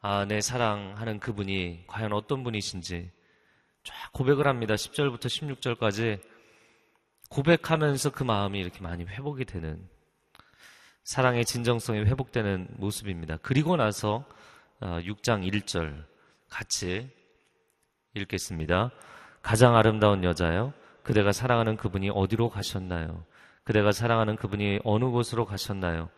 아, 0.00 0.24
내 0.26 0.40
사랑하는 0.40 1.18
그분이 1.18 1.84
과연 1.86 2.12
어떤 2.12 2.44
분이신지 2.44 3.10
쫙 3.82 4.12
고백을 4.12 4.46
합니다. 4.46 4.74
10절부터 4.74 5.26
16절까지 5.26 6.20
고백하면서 7.34 8.10
그 8.10 8.22
마음이 8.22 8.60
이렇게 8.60 8.80
많이 8.80 9.04
회복이 9.04 9.44
되는 9.44 9.88
사랑의 11.02 11.44
진정성이 11.44 12.00
회복되는 12.00 12.68
모습입니다. 12.76 13.38
그리고 13.42 13.76
나서 13.76 14.24
6장 14.80 15.42
어, 15.42 15.50
1절 15.50 16.04
같이 16.48 17.10
읽겠습니다. 18.14 18.92
가장 19.42 19.74
아름다운 19.74 20.22
여자요. 20.22 20.72
그대가 21.02 21.32
사랑하는 21.32 21.76
그분이 21.76 22.10
어디로 22.10 22.50
가셨나요? 22.50 23.26
그대가 23.64 23.90
사랑하는 23.90 24.36
그분이 24.36 24.80
어느 24.84 25.04
곳으로 25.06 25.44
가셨나요? 25.44 26.10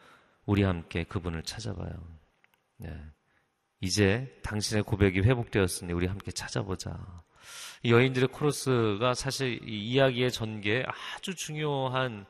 우리 0.44 0.64
함께 0.64 1.04
그분을 1.04 1.42
찾아봐요. 1.44 1.92
네. 2.76 2.94
이제 3.80 4.38
당신의 4.42 4.82
고백이 4.82 5.20
회복되었으니 5.20 5.94
우리 5.94 6.06
함께 6.06 6.30
찾아보자. 6.30 7.24
이 7.86 7.92
여인들의 7.92 8.30
코러스가 8.30 9.14
사실 9.14 9.60
이 9.62 9.92
이야기의 9.92 10.32
전개에 10.32 10.82
아주 11.14 11.36
중요한 11.36 12.26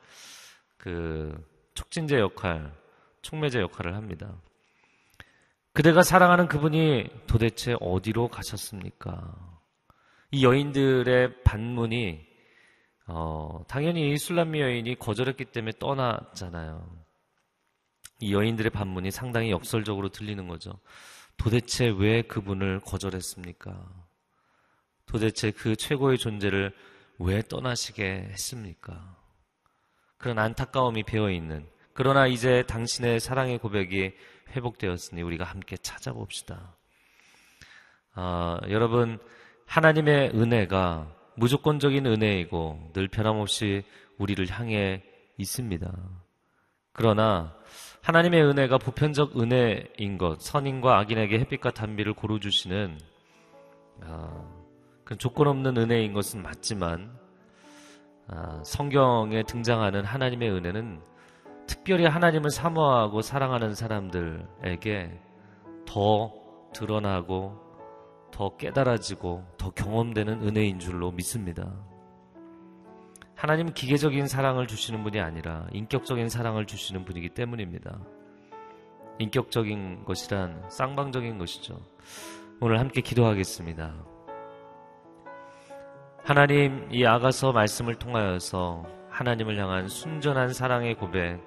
그 0.77 1.35
촉진제 1.73 2.19
역할, 2.19 2.71
촉매제 3.23 3.61
역할을 3.61 3.95
합니다. 3.95 4.39
그대가 5.73 6.03
사랑하는 6.03 6.47
그분이 6.47 7.07
도대체 7.25 7.75
어디로 7.79 8.27
가셨습니까? 8.27 9.33
이 10.29 10.45
여인들의 10.45 11.41
반문이 11.43 12.23
어, 13.07 13.63
당연히 13.67 14.11
이슬람미 14.11 14.61
여인이 14.61 14.99
거절했기 14.99 15.45
때문에 15.45 15.71
떠났잖아요. 15.79 16.87
이 18.19 18.31
여인들의 18.31 18.69
반문이 18.69 19.09
상당히 19.09 19.49
역설적으로 19.49 20.09
들리는 20.09 20.47
거죠. 20.47 20.79
도대체 21.35 21.87
왜 21.97 22.21
그분을 22.21 22.79
거절했습니까? 22.81 24.06
도대체 25.17 25.49
그 25.49 25.75
최고의 25.75 26.19
존재를 26.19 26.71
왜 27.17 27.41
떠나시게 27.41 28.27
했습니까? 28.29 29.17
그런 30.19 30.37
안타까움이 30.37 31.01
배어 31.03 31.31
있는 31.31 31.65
그러나 31.93 32.27
이제 32.27 32.63
당신의 32.67 33.19
사랑의 33.19 33.57
고백이 33.57 34.13
회복되었으니 34.51 35.23
우리가 35.23 35.43
함께 35.43 35.75
찾아봅시다. 35.77 36.75
아, 38.13 38.59
여러분 38.69 39.17
하나님의 39.65 40.33
은혜가 40.35 41.11
무조건적인 41.35 42.05
은혜이고 42.05 42.91
늘 42.93 43.07
변함없이 43.07 43.83
우리를 44.19 44.47
향해 44.51 45.01
있습니다. 45.37 45.91
그러나 46.93 47.55
하나님의 48.03 48.43
은혜가 48.43 48.77
보편적 48.77 49.41
은혜인 49.41 50.19
것, 50.19 50.39
선인과 50.41 50.99
악인에게 50.99 51.39
햇빛과 51.39 51.71
단비를 51.71 52.13
고루 52.13 52.39
주시는 52.39 52.99
아, 54.01 54.56
그 54.56 54.56
조건 55.15 55.47
없는 55.47 55.77
은혜인 55.77 56.13
것은 56.13 56.41
맞지만 56.41 57.17
아, 58.27 58.61
성경에 58.63 59.43
등장하는 59.43 60.03
하나님의 60.03 60.51
은혜는 60.51 61.01
특별히 61.65 62.05
하나님을 62.05 62.49
사모하고 62.49 63.21
사랑하는 63.21 63.73
사람들에게 63.73 65.19
더 65.85 66.33
드러나고 66.73 67.67
더 68.31 68.55
깨달아지고 68.57 69.45
더 69.57 69.71
경험되는 69.71 70.41
은혜인 70.43 70.79
줄로 70.79 71.11
믿습니다. 71.11 71.73
하나님은 73.35 73.73
기계적인 73.73 74.27
사랑을 74.27 74.67
주시는 74.67 75.03
분이 75.03 75.19
아니라 75.19 75.67
인격적인 75.71 76.27
사랑을 76.27 76.65
주시는 76.65 77.05
분이기 77.05 77.29
때문입니다. 77.29 77.99
인격적인 79.19 80.05
것이란 80.05 80.69
쌍방적인 80.69 81.37
것이죠. 81.37 81.79
오늘 82.59 82.79
함께 82.79 83.01
기도하겠습니다. 83.01 84.16
하나님, 86.27 86.85
이 86.91 87.05
아가서 87.05 87.53
말씀을 87.53 87.95
통하여서 87.95 88.83
하나님을 89.09 89.57
향한 89.57 89.87
순전한 89.87 90.51
사랑의 90.51 90.95
고백, 90.95 91.39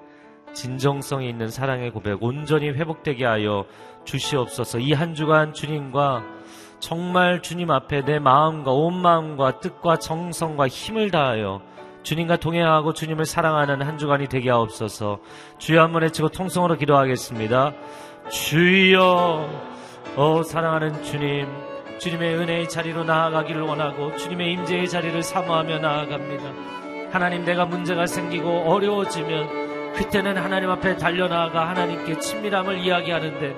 진정성이 0.54 1.28
있는 1.28 1.48
사랑의 1.48 1.90
고백 1.90 2.22
온전히 2.22 2.70
회복되게 2.70 3.26
하여 3.26 3.66
주시옵소서. 4.04 4.78
이 4.78 4.92
한 4.94 5.14
주간 5.14 5.52
주님과 5.52 6.24
정말 6.78 7.42
주님 7.42 7.70
앞에 7.70 8.06
내 8.06 8.18
마음과 8.18 8.72
온 8.72 8.94
마음과 9.02 9.60
뜻과 9.60 9.98
정성과 9.98 10.68
힘을 10.68 11.10
다하여 11.10 11.60
주님과 12.02 12.36
동행하고 12.38 12.94
주님을 12.94 13.26
사랑하는 13.26 13.82
한 13.82 13.98
주간이 13.98 14.28
되게 14.28 14.48
하옵소서. 14.48 15.18
주여 15.58 15.82
한 15.82 15.92
번 15.92 16.02
외치고 16.04 16.30
통성으로 16.30 16.78
기도하겠습니다. 16.78 17.74
주여 18.30 19.46
어 20.16 20.42
사랑하는 20.42 21.02
주님 21.02 21.46
주님의 22.00 22.34
은혜의 22.36 22.68
자리로 22.70 23.04
나아가기를 23.04 23.60
원하고 23.60 24.16
주님의 24.16 24.54
임재의 24.54 24.88
자리를 24.88 25.22
사모하며 25.22 25.80
나아갑니다 25.80 26.44
하나님 27.12 27.44
내가 27.44 27.66
문제가 27.66 28.06
생기고 28.06 28.48
어려워지면 28.72 29.92
그때는 29.92 30.38
하나님 30.38 30.70
앞에 30.70 30.96
달려나아가 30.96 31.68
하나님께 31.68 32.18
친밀함을 32.18 32.78
이야기하는데 32.78 33.54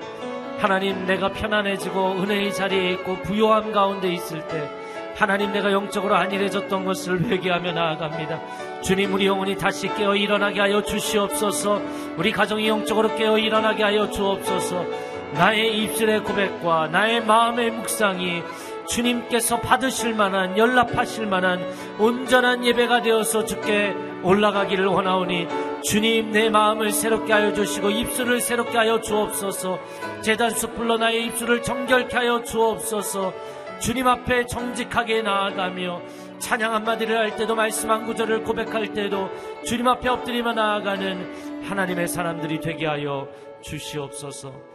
하나님 0.59 1.07
내가 1.07 1.29
편안해지고 1.29 2.23
은혜의 2.23 2.53
자리에 2.53 2.91
있고 2.93 3.23
부요함 3.23 3.71
가운데 3.71 4.13
있을 4.13 4.47
때 4.49 4.69
하나님 5.15 5.53
내가 5.53 5.71
영적으로 5.71 6.17
안일해졌던 6.17 6.85
것을 6.85 7.25
회개하며 7.27 7.73
나아갑니다. 7.73 8.81
주님 8.81 9.13
우리 9.13 9.27
영혼이 9.27 9.57
다시 9.57 9.87
깨어 9.95 10.17
일어나게 10.17 10.59
하여 10.59 10.83
주시옵소서. 10.83 11.81
우리 12.17 12.33
가정이 12.33 12.67
영적으로 12.67 13.15
깨어 13.15 13.39
일어나게 13.39 13.83
하여 13.83 14.11
주옵소서. 14.11 15.12
나의 15.35 15.79
입술의 15.79 16.25
고백과 16.25 16.89
나의 16.89 17.25
마음의 17.25 17.71
묵상이 17.71 18.43
주님께서 18.87 19.61
받으실 19.61 20.15
만한 20.15 20.59
연락하실 20.59 21.27
만한 21.27 21.61
온전한 21.99 22.65
예배가 22.65 23.03
되어서 23.03 23.45
주께 23.45 23.95
올라가기를 24.23 24.87
원하오니 24.87 25.49
주님 25.83 26.31
내 26.31 26.49
마음을 26.49 26.93
새롭게 26.93 27.33
하여 27.33 27.53
주시고 27.53 27.91
입술을 27.91 28.41
새롭게 28.41 28.77
하여 28.77 29.01
주옵소서. 29.01 29.79
재단 30.21 30.51
숲불로 30.51 30.99
나의 30.99 31.27
입술을 31.27 31.63
정결케 31.63 32.17
하여 32.17 32.43
주옵소서. 32.43 33.33
주님 33.81 34.07
앞에 34.07 34.47
정직하게 34.47 35.23
나아가며 35.23 36.03
찬양 36.39 36.75
한마디를 36.75 37.19
할 37.19 37.37
때도 37.37 37.55
말씀 37.55 37.91
한 37.91 38.05
구절을 38.05 38.45
고백할 38.45 38.93
때도 38.93 39.29
주님 39.65 39.89
앞에 39.89 40.09
엎드리며 40.09 40.53
나아가는 40.53 41.63
하나님의 41.65 42.07
사람들이 42.07 42.61
되게 42.61 42.87
하여 42.87 43.29
주시옵소서 43.61 44.72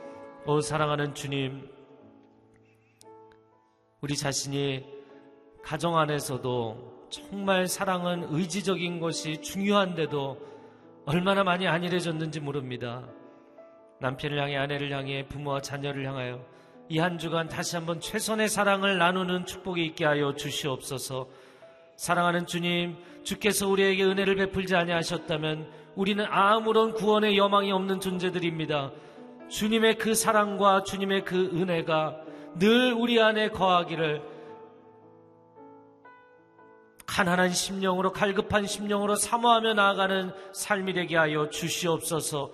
오 0.49 0.62
사랑하는 0.62 1.13
주님 1.13 1.69
우리 3.99 4.15
자신이 4.15 4.86
가정 5.62 5.97
안에서도 5.97 7.07
정말 7.10 7.67
사랑은 7.67 8.27
의지적인 8.29 9.01
것이 9.01 9.41
중요한데도 9.41 10.38
얼마나 11.05 11.43
많이 11.43 11.67
안일해졌는지 11.67 12.39
모릅니다. 12.39 13.05
남편을 13.99 14.41
향해 14.41 14.55
아내를 14.55 14.89
향해 14.93 15.27
부모와 15.27 15.60
자녀를 15.60 16.05
향하여 16.05 16.45
이 16.88 16.99
한 16.99 17.17
주간 17.17 17.49
다시 17.49 17.75
한번 17.75 17.99
최선의 17.99 18.47
사랑을 18.47 18.97
나누는 18.97 19.45
축복이 19.45 19.83
있게 19.88 20.05
하여 20.05 20.33
주시옵소서. 20.33 21.27
사랑하는 21.97 22.45
주님, 22.45 22.95
주께서 23.23 23.67
우리에게 23.67 24.05
은혜를 24.05 24.36
베풀지 24.38 24.77
아니하셨다면 24.77 25.69
우리는 25.95 26.25
아무런 26.29 26.93
구원의 26.93 27.38
여망이 27.38 27.69
없는 27.73 27.99
존재들입니다. 27.99 28.93
주님의 29.49 29.97
그 29.97 30.13
사랑과 30.13 30.83
주님의 30.83 31.23
그 31.25 31.47
은혜가 31.53 32.21
늘 32.55 32.93
우리 32.93 33.21
안에 33.21 33.49
거하기를 33.49 34.21
가난한 37.05 37.51
심령으로 37.51 38.12
갈급한 38.12 38.65
심령으로 38.65 39.15
사모하며 39.15 39.73
나아가는 39.75 40.33
삶이 40.53 40.93
되게 40.93 41.15
하여 41.15 41.49
주시옵소서. 41.49 42.51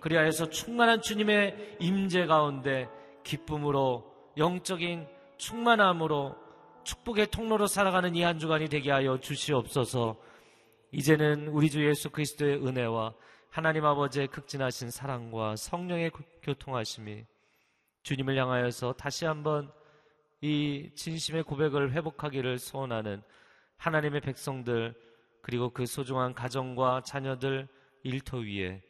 그리하여서 0.00 0.50
충만한 0.50 1.00
주님의 1.00 1.78
임재 1.80 2.26
가운데 2.26 2.88
기쁨으로 3.24 4.04
영적인 4.36 5.06
충만함으로 5.38 6.36
축복의 6.84 7.28
통로로 7.28 7.66
살아가는 7.66 8.14
이 8.14 8.22
한 8.22 8.38
주간이 8.38 8.68
되게 8.68 8.90
하여 8.92 9.18
주시옵소서. 9.18 10.16
이제는 10.92 11.48
우리 11.48 11.68
주 11.70 11.84
예수 11.84 12.10
그리스도의 12.10 12.64
은혜와 12.64 13.14
하나님 13.56 13.86
아버지의 13.86 14.26
극진하신 14.26 14.90
사랑과 14.90 15.56
성령의 15.56 16.10
교통하심이 16.42 17.24
주님을 18.02 18.36
향하여서 18.36 18.92
다시 18.98 19.24
한번 19.24 19.72
이 20.42 20.90
진심의 20.94 21.44
고백을 21.44 21.92
회복하기를 21.92 22.58
소원하는 22.58 23.22
하나님의 23.78 24.20
백성들 24.20 24.94
그리고 25.40 25.70
그 25.70 25.86
소중한 25.86 26.34
가정과 26.34 27.00
자녀들 27.06 27.66
일터 28.02 28.40
위에 28.40 28.82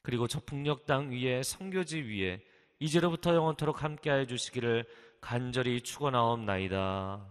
그리고 0.00 0.26
저 0.26 0.40
북녘 0.40 0.86
땅 0.86 1.10
위에 1.10 1.42
성교지 1.42 2.00
위에 2.00 2.40
이제로부터 2.78 3.34
영원토록 3.34 3.82
함께하여 3.82 4.24
주시기를 4.24 4.86
간절히 5.20 5.82
축원하옵나이다. 5.82 7.30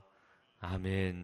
아멘. 0.59 1.23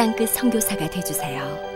땅끝 0.00 0.30
성교사가 0.30 0.88
되주세요 0.88 1.69